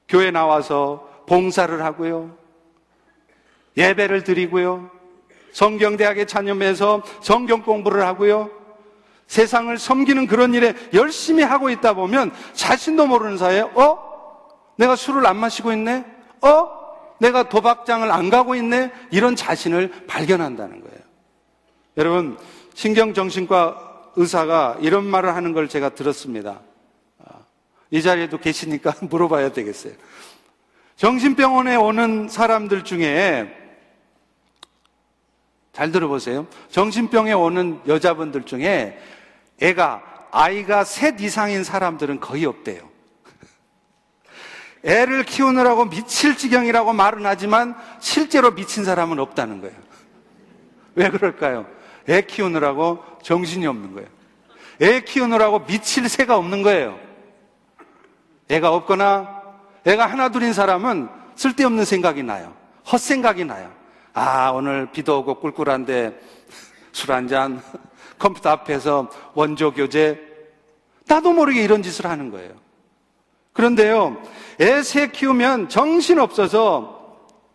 교회 0.09 0.31
나와서 0.31 1.09
봉사를 1.27 1.83
하고요. 1.83 2.37
예배를 3.77 4.25
드리고요. 4.25 4.91
성경대학에 5.53 6.27
참여해서 6.27 7.03
성경 7.23 7.63
공부를 7.63 8.05
하고요. 8.05 8.51
세상을 9.27 9.77
섬기는 9.79 10.27
그런 10.27 10.55
일에 10.55 10.75
열심히 10.93 11.45
하고 11.45 11.71
있다 11.71 11.93
보면 11.93 12.33
자신도 12.53 13.07
모르는 13.07 13.39
사이에 13.39 13.61
어? 13.61 14.11
내가 14.77 14.97
술을 14.97 15.25
안 15.27 15.37
마시고 15.37 15.73
있네? 15.73 16.05
어? 16.43 16.80
내가 17.21 17.49
도박장을 17.49 18.11
안 18.11 18.31
가고 18.31 18.55
있네? 18.55 18.91
이런 19.11 19.37
자신을 19.37 20.07
발견한다는 20.07 20.81
거예요. 20.81 20.99
여러분, 21.97 22.39
신경정신과 22.75 24.13
의사가 24.17 24.79
이런 24.81 25.05
말을 25.05 25.35
하는 25.35 25.53
걸 25.53 25.69
제가 25.69 25.91
들었습니다. 25.91 26.61
아, 27.19 27.31
이 27.91 28.03
자리에도 28.03 28.39
계시니까 28.39 28.95
물어봐야 29.09 29.53
되겠어요. 29.53 29.93
정신병원에 30.97 31.77
오는 31.77 32.29
사람들 32.29 32.85
중에 32.85 33.57
잘 35.73 35.93
들어보세요. 35.93 36.47
정신병에 36.71 37.33
오는 37.33 37.81
여자분들 37.87 38.45
중에 38.45 38.99
애가 39.63 40.03
아이가 40.31 40.85
셋 40.85 41.21
이상인 41.21 41.65
사람들은 41.65 42.21
거의 42.21 42.45
없대요. 42.45 42.90
애를 44.83 45.25
키우느라고 45.25 45.87
미칠 45.87 46.37
지경이라고 46.37 46.93
말은 46.93 47.27
하지만 47.27 47.75
실제로 48.01 48.53
미친 48.53 48.85
사람은 48.85 49.19
없다는 49.19 49.61
거예요. 49.61 49.77
왜 50.95 51.11
그럴까요? 51.11 51.67
애 52.09 52.23
키우느라고 52.23 53.03
정신이 53.23 53.67
없는 53.67 53.95
거예요. 53.95 54.09
애 54.81 55.01
키우느라고 55.01 55.67
미칠 55.67 56.09
새가 56.09 56.37
없는 56.37 56.63
거예요. 56.63 56.99
애가 58.49 58.75
없거나 58.75 59.43
애가 59.85 60.07
하나 60.07 60.31
둘인 60.31 60.53
사람은 60.53 61.09
쓸데없는 61.37 61.85
생각이 61.85 62.23
나요. 62.23 62.55
헛생각이 62.91 63.45
나요. 63.45 63.71
아, 64.13 64.51
오늘 64.51 64.91
비도 64.91 65.21
오고 65.21 65.41
꿀꿀한데 65.41 66.19
술 66.93 67.11
한 67.15 67.29
잔, 67.29 67.63
컴퓨터 68.19 68.51
앞에서 68.51 69.09
원조 69.35 69.73
교재, 69.73 70.19
나도 71.07 71.33
모르게 71.33 71.63
이런 71.63 71.83
짓을 71.83 72.07
하는 72.07 72.31
거예요. 72.31 72.53
그런데요, 73.53 74.21
애 74.61 74.83
새 74.83 75.09
키우면 75.09 75.69
정신 75.69 76.19
없어서 76.19 77.01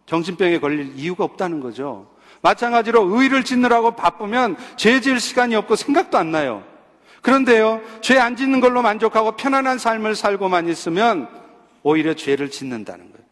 정신병에 0.07 0.59
걸릴 0.59 0.93
이유가 0.95 1.23
없다는 1.23 1.59
거죠. 1.59 2.07
마찬가지로 2.41 3.15
의를 3.15 3.43
짓느라고 3.43 3.91
바쁘면 3.95 4.55
죄 4.75 4.99
지을 4.99 5.19
시간이 5.19 5.55
없고 5.55 5.75
생각도 5.75 6.17
안 6.17 6.31
나요. 6.31 6.63
그런데요, 7.21 7.81
죄 8.01 8.17
안 8.19 8.35
짓는 8.35 8.59
걸로 8.59 8.81
만족하고 8.81 9.31
편안한 9.31 9.79
삶을 9.79 10.15
살고만 10.15 10.67
있으면 10.69 11.27
오히려 11.81 12.13
죄를 12.13 12.49
짓는다는 12.51 13.11
거예요. 13.11 13.25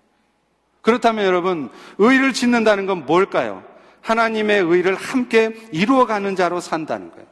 그렇다면 0.82 1.26
여러분, 1.26 1.70
의를 2.00 2.34
짓는다는 2.34 2.86
건 2.88 3.06
뭘까요? 3.06 3.64
하나님의 4.02 4.62
의를 4.64 4.96
함께 4.96 5.54
이루어가는 5.72 6.36
자로 6.36 6.60
산다는 6.60 7.12
거예요. 7.12 7.26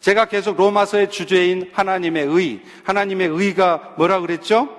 제가 0.00 0.26
계속 0.26 0.56
로마서의 0.56 1.10
주제인 1.10 1.70
하나님의 1.72 2.26
의, 2.26 2.62
하나님의 2.84 3.28
의가 3.28 3.94
뭐라 3.98 4.20
그랬죠? 4.20 4.74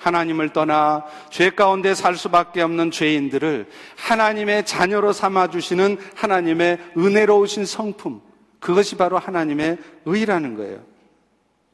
하나님을 0.00 0.48
떠나 0.48 1.04
죄 1.30 1.50
가운데 1.50 1.94
살 1.94 2.16
수밖에 2.16 2.62
없는 2.62 2.90
죄인들을 2.90 3.68
하나님의 3.96 4.66
자녀로 4.66 5.12
삼아 5.12 5.48
주시는 5.48 5.98
하나님의 6.16 6.78
은혜로우신 6.96 7.66
성품. 7.66 8.20
그것이 8.58 8.96
바로 8.96 9.18
하나님의 9.18 9.78
의라는 10.06 10.56
거예요. 10.56 10.80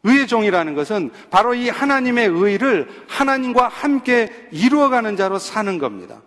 의의 0.02 0.26
종이라는 0.26 0.74
것은 0.74 1.10
바로 1.30 1.54
이 1.54 1.68
하나님의 1.68 2.28
의를 2.28 2.88
하나님과 3.08 3.68
함께 3.68 4.30
이루어가는 4.52 5.16
자로 5.16 5.38
사는 5.38 5.78
겁니다. 5.78 6.20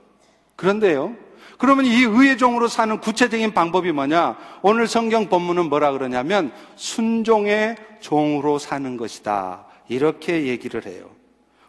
그런데요, 0.57 1.15
그러면 1.57 1.85
이 1.85 2.03
의의 2.03 2.37
종으로 2.37 2.67
사는 2.67 2.99
구체적인 2.99 3.53
방법이 3.53 3.91
뭐냐? 3.91 4.37
오늘 4.61 4.87
성경 4.87 5.27
본문은 5.27 5.69
뭐라 5.69 5.91
그러냐면 5.91 6.51
순종의 6.75 7.75
종으로 7.99 8.59
사는 8.59 8.97
것이다. 8.97 9.65
이렇게 9.87 10.47
얘기를 10.47 10.85
해요. 10.85 11.18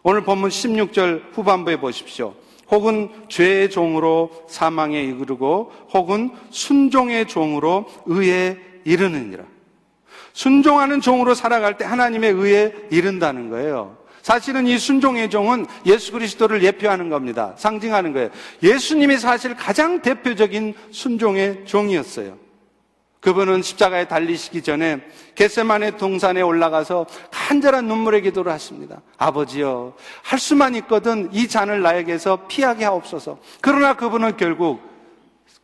오늘 0.03 0.23
본문 0.25 0.51
16절 0.51 1.35
후반부에 1.35 1.77
보십시오. 1.79 2.35
혹은 2.71 3.11
죄의 3.29 3.71
종으로 3.71 4.31
사망에 4.49 5.03
이르고 5.03 5.73
혹은 5.93 6.31
순종의 6.51 7.27
종으로 7.27 7.87
의에 8.07 8.59
이르느니라. 8.85 9.45
순종하는 10.33 11.01
종으로 11.01 11.35
살아갈 11.35 11.77
때 11.77 11.85
하나님의 11.85 12.33
의에 12.33 12.75
이른다는 12.91 13.51
거예요. 13.51 13.99
사실은 14.23 14.67
이 14.67 14.79
순종의 14.79 15.31
종은 15.31 15.67
예수 15.87 16.13
그리스도를 16.13 16.63
예표하는 16.63 17.09
겁니다. 17.09 17.55
상징하는 17.57 18.13
거예요. 18.13 18.31
예수님이 18.63 19.19
사실 19.19 19.57
가장 19.57 20.03
대표적인 20.03 20.75
순종의 20.91 21.65
종이었어요. 21.65 22.37
그분은 23.21 23.63
십자가에 23.63 24.09
달리시기 24.09 24.63
전에 24.63 25.01
겟세만의 25.35 25.99
동산에 25.99 26.41
올라가서 26.41 27.07
간절한 27.31 27.87
눈물의 27.87 28.23
기도를 28.23 28.51
하십니다. 28.53 29.03
아버지여, 29.19 29.95
할 30.23 30.39
수만 30.39 30.75
있거든 30.77 31.29
이 31.33 31.47
잔을 31.47 31.83
나에게서 31.83 32.47
피하게 32.49 32.87
하옵소서. 32.87 33.39
그러나 33.61 33.95
그분은 33.95 34.37
결국 34.37 34.81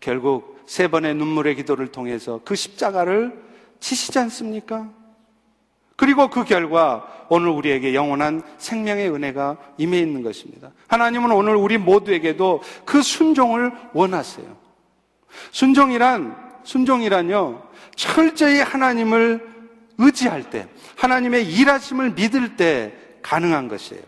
결국 0.00 0.60
세 0.66 0.88
번의 0.88 1.14
눈물의 1.14 1.56
기도를 1.56 1.88
통해서 1.88 2.40
그 2.44 2.54
십자가를 2.54 3.42
치시지 3.80 4.18
않습니까? 4.18 4.90
그리고 5.96 6.28
그 6.28 6.44
결과 6.44 7.06
오늘 7.28 7.48
우리에게 7.48 7.94
영원한 7.94 8.42
생명의 8.58 9.10
은혜가 9.10 9.56
임해 9.78 9.98
있는 9.98 10.22
것입니다. 10.22 10.70
하나님은 10.88 11.30
오늘 11.30 11.56
우리 11.56 11.78
모두에게도 11.78 12.62
그 12.84 13.00
순종을 13.00 13.72
원하세요. 13.94 14.46
순종이란, 15.52 16.45
순종이란요, 16.66 17.62
철저히 17.94 18.59
하나님을 18.59 19.57
의지할 19.98 20.51
때, 20.51 20.68
하나님의 20.97 21.51
일하심을 21.51 22.11
믿을 22.11 22.57
때 22.57 22.93
가능한 23.22 23.68
것이에요. 23.68 24.03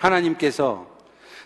하나님께서 0.00 0.86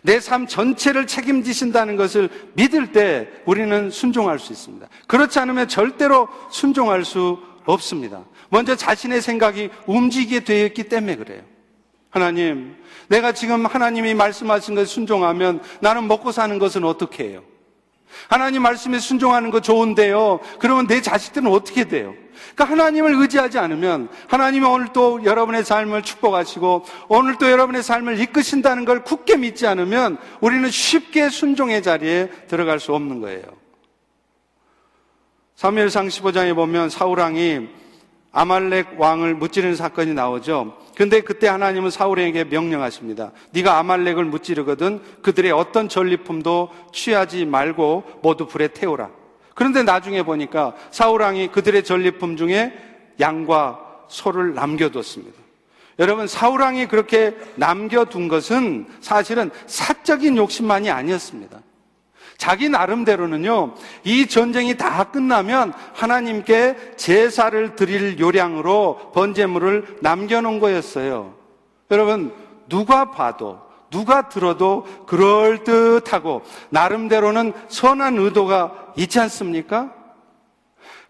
내 0.03 0.19
삶 0.19 0.47
전체를 0.47 1.07
책임지신다는 1.07 1.97
것을 1.97 2.31
믿을 2.55 2.93
때 2.93 3.29
우리는 3.45 3.91
순종할 3.91 4.39
수 4.39 4.53
있습니다. 4.53 4.89
그렇지 5.07 5.39
않으면 5.39 5.69
절대로 5.69 6.29
순종할 6.51 7.05
수 7.05 7.39
없습니다. 7.67 8.25
먼저 8.49 8.75
자신의 8.75 9.21
생각이 9.21 9.69
움직이게 9.87 10.41
되어 10.41 10.67
있기 10.67 10.85
때문에 10.85 11.17
그래요. 11.17 11.43
하나님, 12.09 12.77
내가 13.09 13.33
지금 13.33 13.67
하나님이 13.67 14.15
말씀하신 14.15 14.75
것에 14.75 14.87
순종하면 14.87 15.63
나는 15.81 16.09
먹고 16.09 16.33
사는 16.33 16.59
것은 16.59 16.85
어떻게 16.85 17.25
해요? 17.25 17.43
하나님 18.29 18.63
말씀에 18.63 18.99
순종하는 18.99 19.51
거 19.51 19.61
좋은데요. 19.61 20.41
그러면 20.59 20.87
내 20.87 21.01
자식들은 21.01 21.51
어떻게 21.51 21.85
돼요? 21.85 22.15
그러니까 22.55 22.65
하나님을 22.65 23.15
의지하지 23.15 23.59
않으면 23.59 24.09
하나님이 24.29 24.67
오늘 24.67 24.89
또 24.93 25.23
여러분의 25.25 25.65
삶을 25.65 26.03
축복하시고 26.03 26.85
오늘 27.09 27.37
또 27.39 27.51
여러분의 27.51 27.83
삶을 27.83 28.19
이끄신다는 28.21 28.85
걸 28.85 29.05
굳게 29.05 29.37
믿지 29.37 29.67
않으면 29.67 30.19
우리는 30.41 30.69
쉽게 30.71 31.29
순종의 31.29 31.83
자리에 31.83 32.31
들어갈 32.49 32.81
수 32.81 32.95
없는 32.95 33.21
거예요. 33.21 33.43
사무엘상 35.57 36.09
15장에 36.09 36.55
보면 36.55 36.89
사우랑이 36.89 37.69
아말렉 38.33 39.01
왕을 39.01 39.35
무찌르는 39.35 39.75
사건이 39.75 40.15
나오죠. 40.15 40.77
근데 40.97 41.21
그때 41.21 41.49
하나님은 41.49 41.91
사울에게 41.91 42.45
명령하십니다. 42.45 43.33
네가 43.53 43.79
아말렉을 43.79 44.25
무찌르거든 44.25 45.01
그들의 45.23 45.51
어떤 45.51 45.89
전리품도 45.89 46.71
취하지 46.93 47.45
말고 47.47 48.05
모두 48.23 48.47
불에 48.47 48.69
태우라. 48.69 49.11
그런데 49.55 49.83
나중에 49.83 50.23
보니까 50.23 50.75
사울 50.91 51.23
왕이 51.23 51.49
그들의 51.49 51.85
전리품 51.85 52.37
중에 52.37 52.73
양과 53.19 53.81
소를 54.09 54.55
남겨뒀습니다. 54.55 55.39
여러분 55.99 56.27
사울 56.27 56.63
왕이 56.63 56.87
그렇게 56.87 57.37
남겨둔 57.57 58.29
것은 58.29 58.87
사실은 59.01 59.51
사적인 59.67 60.37
욕심만이 60.37 60.91
아니었습니다. 60.91 61.61
자기 62.41 62.71
나름대로는요, 62.71 63.75
이 64.03 64.27
전쟁이 64.27 64.75
다 64.75 65.05
끝나면 65.05 65.75
하나님께 65.93 66.95
제사를 66.97 67.77
드릴 67.77 68.19
요량으로 68.19 69.13
번제물을 69.13 69.99
남겨놓은 70.01 70.59
거였어요. 70.59 71.35
여러분, 71.91 72.33
누가 72.67 73.11
봐도, 73.11 73.61
누가 73.91 74.31
들어도 74.31 74.87
그럴듯하고, 75.07 76.41
나름대로는 76.71 77.53
선한 77.69 78.17
의도가 78.17 78.95
있지 78.97 79.21
않습니까? 79.21 79.93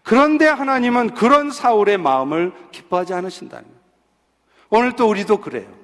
그런데 0.03 0.47
하나님은 0.47 1.13
그런 1.13 1.49
사울의 1.49 1.97
마음을 1.97 2.51
기뻐하지 2.73 3.13
않으신다는. 3.13 3.69
오늘 4.69 4.97
또 4.97 5.07
우리도 5.07 5.37
그래요. 5.37 5.80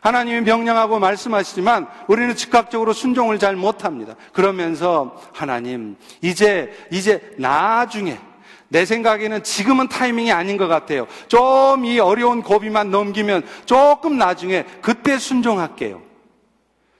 하나님이 0.00 0.40
명령하고 0.42 0.98
말씀하시지만 0.98 1.86
우리는 2.08 2.34
즉각적으로 2.34 2.92
순종을 2.92 3.38
잘 3.38 3.56
못합니다. 3.56 4.14
그러면서 4.32 5.20
하나님, 5.32 5.96
이제, 6.22 6.72
이제 6.90 7.34
나중에 7.38 8.18
내 8.68 8.84
생각에는 8.84 9.42
지금은 9.42 9.88
타이밍이 9.88 10.30
아닌 10.32 10.56
것 10.56 10.68
같아요. 10.68 11.06
좀 11.28 11.84
이 11.84 11.98
어려운 11.98 12.42
고비만 12.42 12.90
넘기면 12.90 13.42
조금 13.66 14.16
나중에 14.16 14.64
그때 14.80 15.18
순종할게요. 15.18 16.02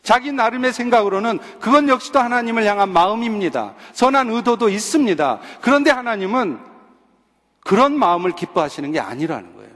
자기 0.02 0.32
나름의 0.32 0.72
생각으로는 0.72 1.38
그건 1.60 1.88
역시도 1.88 2.18
하나님을 2.18 2.64
향한 2.64 2.90
마음입니다. 2.90 3.74
선한 3.92 4.30
의도도 4.30 4.68
있습니다. 4.68 5.40
그런데 5.60 5.90
하나님은 5.90 6.58
그런 7.60 7.98
마음을 7.98 8.32
기뻐하시는 8.32 8.90
게 8.92 8.98
아니라는 8.98 9.54
거예요. 9.54 9.69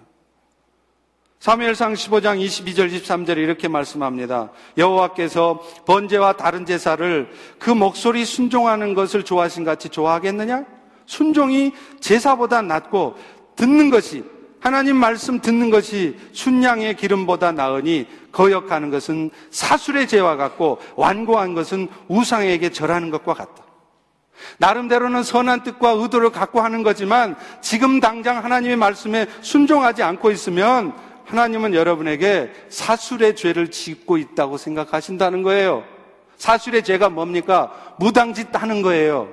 사무엘상 1.45 1.92
15장 1.92 2.42
22절 2.42 2.90
23절에 2.90 3.36
이렇게 3.36 3.68
말씀합니다. 3.68 4.49
여호와께서 4.78 5.61
번제와 5.84 6.38
다른 6.38 6.64
제사를 6.64 7.30
그 7.59 7.68
목소리 7.68 8.24
순종하는 8.24 8.95
것을 8.95 9.24
좋아하신 9.24 9.62
같이 9.62 9.90
좋아하겠느냐? 9.90 10.64
순종이 11.05 11.74
제사보다 12.01 12.62
낫고 12.62 13.16
듣는 13.57 13.90
것이 13.90 14.24
하나님 14.59 14.97
말씀 14.97 15.38
듣는 15.38 15.68
것이 15.68 16.16
순양의 16.32 16.97
기름보다 16.97 17.53
나으니 17.53 18.07
거역하는 18.32 18.88
것은 18.88 19.30
사술의 19.51 20.09
죄와 20.09 20.36
같고 20.36 20.78
완고한 20.97 21.53
것은 21.53 21.88
우상에게 22.09 22.70
절하는 22.70 23.11
것과 23.11 23.34
같다. 23.34 23.64
나름대로는 24.57 25.22
선한 25.22 25.62
뜻과 25.62 25.90
의도를 25.90 26.30
갖고 26.30 26.62
하는 26.62 26.82
거지만 26.82 27.36
지금 27.61 28.01
당장 28.01 28.42
하나님의 28.42 28.76
말씀에 28.76 29.26
순종하지 29.42 30.03
않고 30.03 30.30
있으면 30.30 30.95
하나님은 31.24 31.74
여러분에게 31.74 32.52
사술의 32.68 33.36
죄를 33.36 33.70
짓고 33.70 34.18
있다고 34.18 34.56
생각하신다는 34.58 35.42
거예요. 35.42 35.84
사술의 36.36 36.84
죄가 36.84 37.08
뭡니까? 37.08 37.94
무당짓 37.98 38.48
하는 38.52 38.82
거예요. 38.82 39.28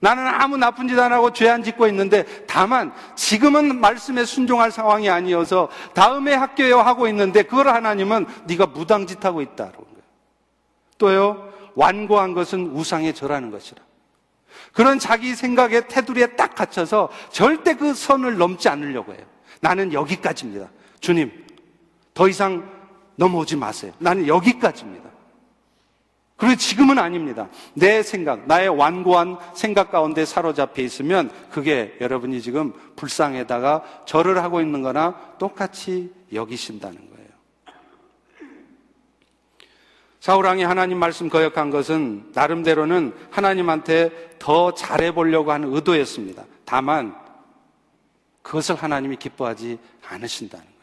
나는 0.00 0.26
아무 0.26 0.56
나쁜 0.56 0.88
짓 0.88 0.98
안 0.98 1.12
하고 1.12 1.32
죄 1.32 1.48
안 1.48 1.62
짓고 1.62 1.86
있는데 1.88 2.24
다만 2.46 2.92
지금은 3.14 3.80
말씀에 3.80 4.24
순종할 4.24 4.70
상황이 4.70 5.08
아니어서 5.08 5.68
다음에 5.94 6.34
학교에 6.34 6.72
하고 6.72 7.08
있는데 7.08 7.42
그걸 7.42 7.68
하나님은 7.68 8.26
네가 8.46 8.66
무당짓 8.66 9.24
하고 9.24 9.40
있다는 9.40 9.72
거예요. 9.72 9.86
또요 10.98 11.52
완고한 11.74 12.34
것은 12.34 12.72
우상에 12.72 13.12
절하는 13.12 13.50
것이라. 13.50 13.82
그런 14.72 14.98
자기 14.98 15.34
생각의 15.34 15.88
테두리에 15.88 16.28
딱 16.36 16.54
갇혀서 16.54 17.08
절대 17.30 17.74
그 17.74 17.94
선을 17.94 18.36
넘지 18.38 18.68
않으려고 18.68 19.14
해요. 19.14 19.22
나는 19.60 19.92
여기까지입니다. 19.92 20.68
주님, 21.00 21.30
더 22.14 22.28
이상 22.28 22.68
넘어오지 23.16 23.56
마세요. 23.56 23.92
나는 23.98 24.26
여기까지입니다. 24.26 25.06
그리고 26.36 26.56
지금은 26.56 26.98
아닙니다. 26.98 27.48
내 27.72 28.02
생각, 28.02 28.46
나의 28.46 28.68
완고한 28.68 29.38
생각 29.54 29.90
가운데 29.90 30.26
사로잡혀 30.26 30.82
있으면 30.82 31.30
그게 31.50 31.96
여러분이 32.00 32.42
지금 32.42 32.74
불쌍에다가 32.96 34.02
절을 34.04 34.42
하고 34.42 34.60
있는 34.60 34.82
거나 34.82 35.36
똑같이 35.38 36.12
여기신다는 36.32 36.96
거예요. 36.96 37.16
사우랑이 40.20 40.62
하나님 40.64 40.98
말씀 40.98 41.30
거역한 41.30 41.70
것은 41.70 42.32
나름대로는 42.34 43.14
하나님한테 43.30 44.36
더 44.38 44.74
잘해보려고 44.74 45.52
하는 45.52 45.72
의도였습니다. 45.72 46.44
다만 46.66 47.16
그것을 48.42 48.74
하나님이 48.74 49.16
기뻐하지 49.16 49.78
않으신다는 50.06 50.75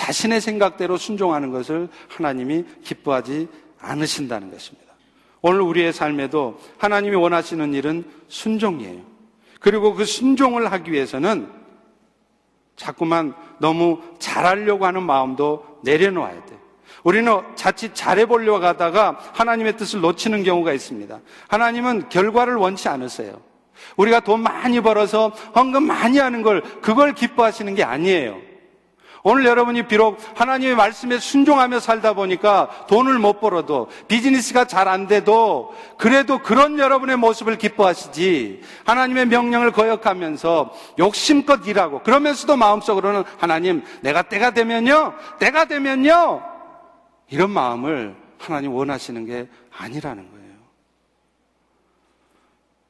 자신의 0.00 0.40
생각대로 0.40 0.96
순종하는 0.96 1.50
것을 1.50 1.88
하나님이 2.08 2.64
기뻐하지 2.82 3.48
않으신다는 3.78 4.50
것입니다. 4.50 4.94
오늘 5.42 5.60
우리의 5.60 5.92
삶에도 5.92 6.58
하나님이 6.78 7.16
원하시는 7.16 7.74
일은 7.74 8.04
순종이에요. 8.28 9.02
그리고 9.60 9.92
그 9.94 10.06
순종을 10.06 10.72
하기 10.72 10.90
위해서는 10.90 11.50
자꾸만 12.76 13.34
너무 13.58 14.00
잘하려고 14.18 14.86
하는 14.86 15.02
마음도 15.02 15.80
내려놓아야 15.84 16.46
돼. 16.46 16.58
우리는 17.04 17.30
자칫 17.54 17.94
잘해보려고 17.94 18.64
하다가 18.64 19.18
하나님의 19.34 19.76
뜻을 19.76 20.00
놓치는 20.00 20.44
경우가 20.44 20.72
있습니다. 20.72 21.20
하나님은 21.48 22.08
결과를 22.08 22.54
원치 22.54 22.88
않으세요. 22.88 23.38
우리가 23.98 24.20
돈 24.20 24.40
많이 24.40 24.80
벌어서 24.80 25.28
헌금 25.54 25.82
많이 25.82 26.18
하는 26.18 26.40
걸, 26.40 26.62
그걸 26.80 27.14
기뻐하시는 27.14 27.74
게 27.74 27.84
아니에요. 27.84 28.49
오늘 29.22 29.44
여러분이 29.44 29.86
비록 29.86 30.18
하나님의 30.34 30.74
말씀에 30.76 31.18
순종하며 31.18 31.80
살다 31.80 32.14
보니까 32.14 32.86
돈을 32.88 33.18
못 33.18 33.40
벌어도 33.40 33.88
비즈니스가 34.08 34.64
잘 34.64 34.90
안 34.90 35.06
돼도 35.06 35.74
그래도 35.98 36.38
그런 36.38 36.78
여러분의 36.78 37.16
모습을 37.16 37.58
기뻐하시지 37.58 38.62
하나님의 38.86 39.26
명령을 39.26 39.70
거역하면서 39.72 40.74
욕심껏 40.98 41.66
일하고 41.66 42.02
그러면서도 42.02 42.56
마음속으로는 42.56 43.22
하나님 43.38 43.84
내가 44.00 44.22
때가 44.22 44.50
되면요 44.50 45.14
때가 45.38 45.66
되면요 45.66 46.42
이런 47.28 47.50
마음을 47.50 48.16
하나님 48.38 48.72
원하시는 48.72 49.26
게 49.26 49.48
아니라는 49.76 50.30
거예요. 50.30 50.40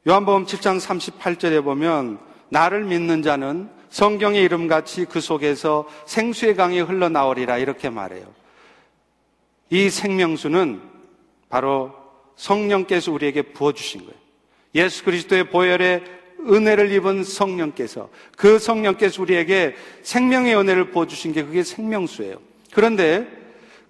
요한복음 0.09 0.47
7장 0.47 0.81
38절에 0.81 1.63
보면 1.63 2.19
나를 2.49 2.85
믿는 2.85 3.23
자는 3.23 3.69
성경의 3.91 4.43
이름같이 4.45 5.05
그 5.05 5.21
속에서 5.21 5.87
생수의 6.07 6.57
강이 6.57 6.81
흘러나오리라 6.81 7.59
이렇게 7.59 7.91
말해요. 7.91 8.25
이 9.69 9.91
생명수는 9.91 10.81
바로 11.49 11.93
성령께서 12.37 13.13
우리에게 13.13 13.43
부어주신 13.43 14.01
거예요. 14.01 14.15
예수 14.75 15.05
그리스도의 15.05 15.51
보혈의 15.51 16.05
은혜를 16.49 16.91
입은 16.93 17.25
성령께서 17.25 18.09
그 18.37 18.59
성령께서 18.59 19.21
우리에게 19.23 19.75
생명의 20.03 20.57
은혜를 20.57 20.91
부어주신 20.91 21.33
게 21.33 21.45
그게 21.45 21.63
생명수예요. 21.63 22.37
그런데 22.73 23.27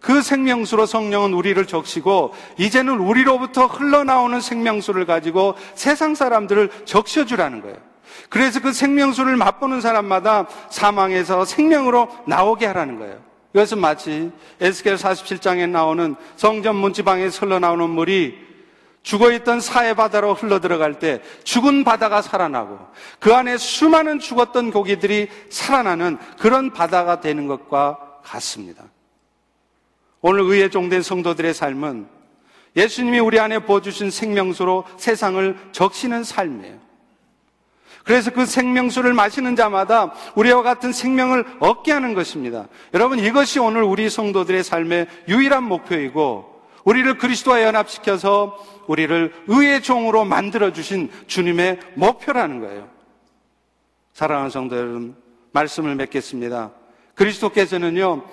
그 0.01 0.23
생명수로 0.23 0.87
성령은 0.87 1.35
우리를 1.35 1.65
적시고 1.67 2.35
이제는 2.59 2.99
우리로부터 2.99 3.67
흘러나오는 3.67 4.41
생명수를 4.41 5.05
가지고 5.05 5.55
세상 5.75 6.15
사람들을 6.15 6.71
적셔주라는 6.87 7.61
거예요. 7.61 7.90
그래서 8.31 8.61
그 8.61 8.73
생명수를 8.73 9.37
맛보는 9.37 9.81
사람마다 9.83 10.47
사망에서 10.71 11.45
생명으로 11.45 12.09
나오게 12.27 12.65
하라는 12.67 12.99
거예요. 12.99 13.19
이것은 13.53 13.79
마치 13.79 14.31
에스겔 14.61 14.95
47장에 14.95 15.69
나오는 15.69 16.15
성전 16.37 16.77
문지방에서 16.77 17.45
흘러 17.45 17.59
나오는 17.59 17.91
물이 17.91 18.39
죽어있던 19.03 19.61
사해 19.61 19.95
바다로 19.95 20.35
흘러 20.35 20.61
들어갈 20.61 21.01
때 21.01 21.21
죽은 21.43 21.83
바다가 21.83 22.23
살아나고 22.23 22.79
그 23.19 23.35
안에 23.35 23.57
수많은 23.57 24.21
죽었던 24.21 24.71
고기들이 24.71 25.29
살아나는 25.51 26.19
그런 26.39 26.73
바다가 26.73 27.21
되는 27.21 27.49
것과 27.49 27.99
같습니다. 28.23 28.85
오늘 30.21 30.43
의에 30.43 30.69
종된 30.69 31.03
성도들의 31.03 31.53
삶은 31.53 32.07
예수님이 32.77 33.19
우리 33.19 33.41
안에 33.41 33.61
부어주신 33.61 34.11
생명수로 34.11 34.85
세상을 34.99 35.57
적시는 35.73 36.23
삶이에요. 36.23 36.90
그래서 38.05 38.31
그 38.31 38.47
생명수를 38.47 39.13
마시는 39.13 39.57
자마다 39.57 40.13
우리와 40.35 40.63
같은 40.63 40.93
생명을 40.93 41.45
얻게 41.61 41.93
하는 41.93 42.15
것입니다. 42.15 42.67
여러분 42.95 43.19
이것이 43.19 43.59
오늘 43.59 43.83
우리 43.83 44.09
성도들의 44.09 44.65
삶의 44.65 45.07
유일한 45.29 45.65
목표이고 45.65 46.51
우리를 46.85 47.19
그리스도와 47.19 47.63
연합시켜서 47.63 48.57
우리를 48.87 49.33
의의 49.47 49.83
종으로 49.83 50.25
만들어 50.25 50.73
주신 50.73 51.11
주님의 51.27 51.79
목표라는 51.95 52.61
거예요. 52.61 52.89
사랑하는 54.13 54.51
성도 54.51 54.77
여러분, 54.77 55.17
말씀을 55.53 55.95
맺겠습니다. 55.95 56.73
그리스도께서는요, 57.15 58.25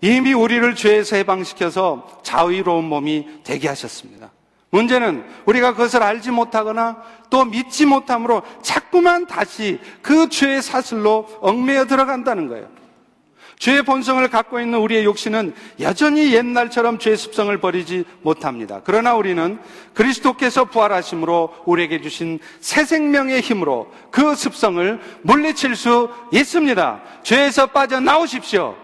이미 0.00 0.32
우리를 0.32 0.74
죄에서 0.74 1.16
해방시켜서 1.16 2.20
자유로운 2.22 2.84
몸이 2.84 3.40
되게 3.44 3.68
하셨습니다. 3.68 4.30
문제는 4.70 5.24
우리가 5.46 5.72
그것을 5.72 6.02
알지 6.02 6.30
못하거나 6.30 7.02
또 7.30 7.44
믿지 7.44 7.86
못함으로 7.86 8.42
자꾸만 8.62 9.26
다시 9.26 9.80
그 10.02 10.28
죄의 10.28 10.62
사슬로 10.62 11.28
얽매여 11.40 11.86
들어간다는 11.86 12.48
거예요. 12.48 12.68
죄의 13.58 13.84
본성을 13.84 14.28
갖고 14.28 14.60
있는 14.60 14.78
우리의 14.80 15.04
욕심은 15.04 15.54
여전히 15.80 16.34
옛날처럼 16.34 16.98
죄의 16.98 17.16
습성을 17.16 17.56
버리지 17.58 18.04
못합니다. 18.22 18.82
그러나 18.84 19.14
우리는 19.14 19.58
그리스도께서 19.94 20.66
부활하심으로 20.66 21.62
우리에게 21.64 22.02
주신 22.02 22.38
새 22.60 22.84
생명의 22.84 23.40
힘으로 23.40 23.90
그 24.10 24.34
습성을 24.34 25.00
물리칠 25.22 25.74
수 25.74 26.10
있습니다. 26.32 27.02
죄에서 27.22 27.68
빠져나오십시오. 27.68 28.76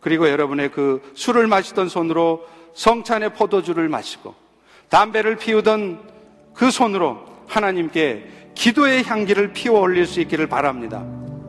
그리고 0.00 0.28
여러분의 0.28 0.72
그 0.72 1.00
술을 1.14 1.46
마시던 1.46 1.88
손으로 1.88 2.46
성찬의 2.74 3.34
포도주를 3.34 3.88
마시고 3.88 4.34
담배를 4.90 5.36
피우던 5.36 6.00
그 6.52 6.70
손으로 6.70 7.18
하나님께 7.46 8.26
기도의 8.54 9.04
향기를 9.04 9.52
피워 9.52 9.80
올릴 9.80 10.06
수 10.06 10.20
있기를 10.20 10.48
바랍니다. 10.48 11.02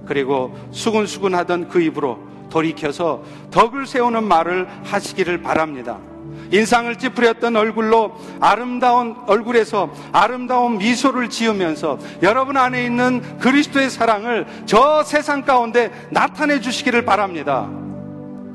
그리고 0.06 0.58
수근수근하던 0.72 1.68
그 1.68 1.82
입으로 1.82 2.20
돌이켜서 2.50 3.24
덕을 3.50 3.88
세우는 3.88 4.24
말을 4.24 4.68
하시기를 4.84 5.42
바랍니다. 5.42 5.98
인상을 6.52 6.98
찌푸렸던 6.98 7.56
얼굴로 7.56 8.14
아름다운 8.39 9.16
얼굴에서 9.26 9.92
아름다운 10.12 10.78
미소를 10.78 11.30
지으면서 11.30 11.98
여러분 12.22 12.58
안에 12.58 12.84
있는 12.84 13.39
그리스도의 13.39 13.89
사랑을 13.89 14.46
저 14.66 15.04
세상 15.04 15.44
가운데 15.44 15.92
나타내 16.10 16.60
주시기를 16.60 17.06
바랍니다. 17.06 17.70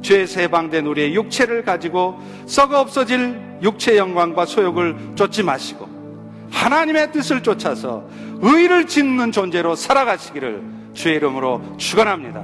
죄에서 0.03 0.41
해방된 0.41 0.87
우리의 0.87 1.15
육체를 1.15 1.65
가지고 1.65 2.21
썩어 2.47 2.81
없어질 2.81 3.46
육체 3.63 3.97
영광과 3.97 4.47
소욕을 4.47 4.97
쫓지 5.15 5.43
마시고 5.43 5.89
하나님의 6.51 7.13
뜻을 7.13 7.43
쫓아서 7.43 8.05
의를 8.41 8.87
짓는 8.87 9.33
존재로 9.33 9.75
살아가시기를 9.75 10.63
주의 10.95 11.17
이름으로 11.17 11.63
축원합니다. 11.77 12.43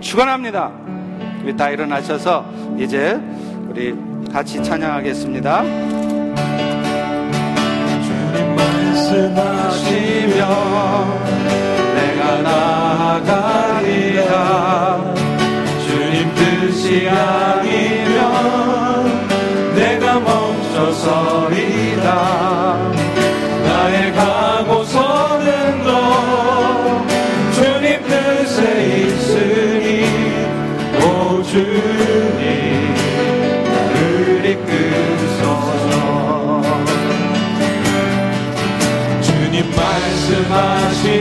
축원합니다. 0.00 0.70
우리 1.42 1.56
다 1.56 1.70
일어나셔서 1.70 2.46
이제 2.78 3.18
우리 3.68 3.94
같이 4.32 4.62
찬양하겠습니다. 4.62 5.62
주님 8.02 8.56
말씀하시며 8.56 10.34
내가 11.94 12.42
나아가리라 13.22 14.24
주님 15.86 16.34
뜻이 16.34 17.08
아니면 17.08 18.63
말씀 40.50 41.13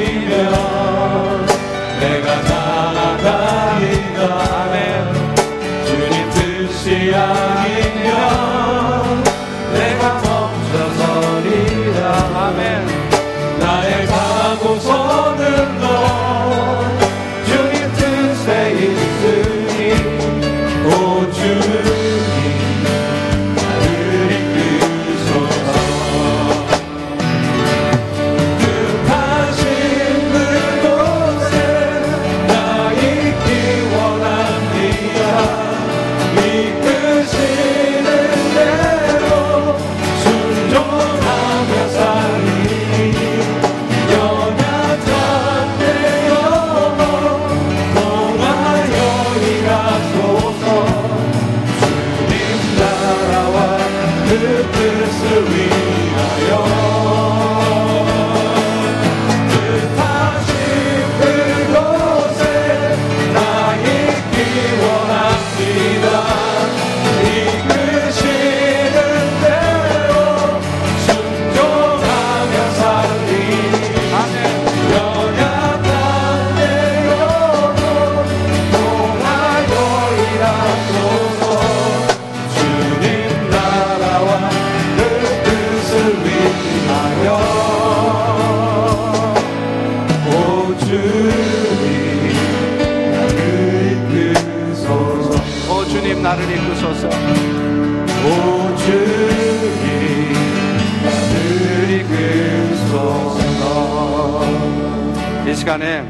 시간에 105.73 106.03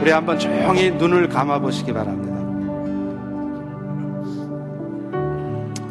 우리 0.00 0.10
한번 0.10 0.38
조용히 0.38 0.90
눈을 0.90 1.28
감아 1.28 1.58
보시기 1.58 1.92
바랍니다 1.92 2.30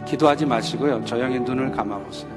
기도하지 0.06 0.48
마시고요 0.48 1.04
조용히 1.06 1.40
눈을 1.40 1.72
감아 1.72 2.00
보세요 2.00 2.32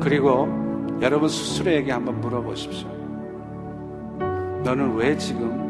그리고 0.00 0.46
여러분 1.00 1.28
스스로에게 1.28 1.90
한번 1.92 2.20
물어보십시오. 2.20 2.88
너는 4.64 4.94
왜 4.94 5.16
지금 5.16 5.66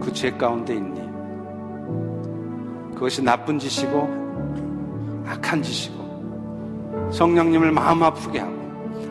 그 0.00 0.12
죄 0.12 0.30
가운데 0.30 0.74
있니? 0.74 1.00
그것이 2.94 3.22
나쁜 3.22 3.58
짓이고 3.58 5.24
악한 5.26 5.62
짓이고 5.62 7.10
성령님을 7.12 7.72
마음 7.72 8.04
아프게 8.04 8.38
하고 8.38 8.55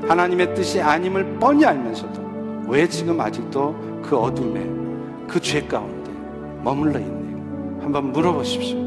하나님의 0.08 0.54
뜻이 0.56 0.82
아님을 0.82 1.38
뻔히 1.40 1.66
알면서도 1.66 2.66
왜 2.68 2.88
지금 2.88 3.20
아직도 3.20 4.02
그 4.04 4.18
어둠에 4.18 4.64
그 5.28 5.40
죄 5.40 5.66
가운데 5.66 6.12
머물러 6.64 7.00
있니? 7.00 7.82
한번 7.82 8.12
물어보십시오. 8.12 8.86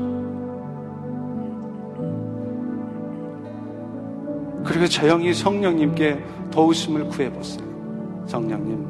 그리고 4.65 4.87
조용히 4.87 5.33
성령님께 5.33 6.23
도우심을 6.51 7.09
구해보세요. 7.09 7.67
성령님, 8.27 8.87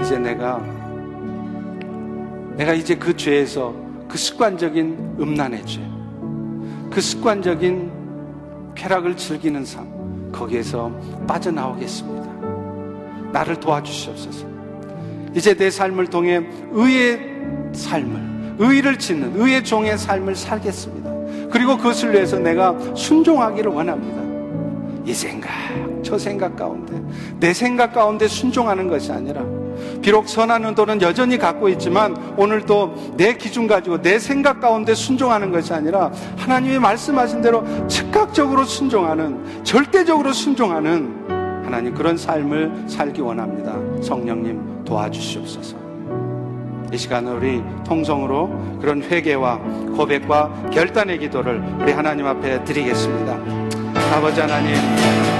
이제 0.00 0.18
내가, 0.18 0.58
내가 2.56 2.74
이제 2.74 2.94
그 2.94 3.16
죄에서 3.16 3.74
그 4.06 4.18
습관적인 4.18 5.16
음란의 5.18 5.64
죄, 5.64 5.80
그 6.90 7.00
습관적인 7.00 7.90
쾌락을 8.74 9.16
즐기는 9.16 9.64
삶, 9.64 9.86
거기에서 10.32 10.90
빠져나오겠습니다. 11.26 12.28
나를 13.32 13.60
도와주시옵소서. 13.60 14.46
이제 15.34 15.54
내 15.54 15.70
삶을 15.70 16.08
통해 16.08 16.42
의의 16.72 17.20
삶을, 17.72 18.56
의를 18.58 18.98
짓는 18.98 19.40
의의 19.40 19.64
종의 19.64 19.98
삶을 19.98 20.34
살겠습니다. 20.34 21.48
그리고 21.50 21.76
그것을 21.76 22.12
위해서 22.12 22.38
내가 22.38 22.76
순종하기를 22.94 23.70
원합니다. 23.70 24.22
이 25.04 25.14
생각, 25.14 25.50
저 26.02 26.18
생각 26.18 26.56
가운데, 26.56 27.00
내 27.40 27.54
생각 27.54 27.92
가운데 27.92 28.28
순종하는 28.28 28.88
것이 28.88 29.12
아니라 29.12 29.42
비록 30.02 30.28
선한 30.28 30.64
의도는 30.64 31.02
여전히 31.02 31.38
갖고 31.38 31.68
있지만 31.68 32.16
오늘도 32.36 33.14
내 33.16 33.34
기준 33.36 33.66
가지고 33.66 34.00
내 34.00 34.18
생각 34.18 34.60
가운데 34.60 34.94
순종하는 34.94 35.52
것이 35.52 35.72
아니라 35.72 36.10
하나님이 36.36 36.78
말씀하신 36.78 37.42
대로 37.42 37.64
즉각적으로 37.88 38.64
순종하는 38.64 39.64
절대적으로 39.64 40.32
순종하는 40.32 41.28
하나님 41.64 41.94
그런 41.94 42.16
삶을 42.16 42.84
살기 42.88 43.20
원합니다. 43.20 43.76
성령님 44.02 44.84
도와주시옵소서. 44.84 45.76
이 46.92 46.96
시간을 46.96 47.34
우리 47.34 47.62
통성으로 47.86 48.78
그런 48.80 49.02
회개와 49.02 49.58
고백과 49.94 50.70
결단의 50.72 51.18
기도를 51.18 51.62
우리 51.80 51.92
하나님 51.92 52.26
앞에 52.26 52.64
드리겠습니다. 52.64 53.36
아버지 54.14 54.40
하나님 54.40 55.37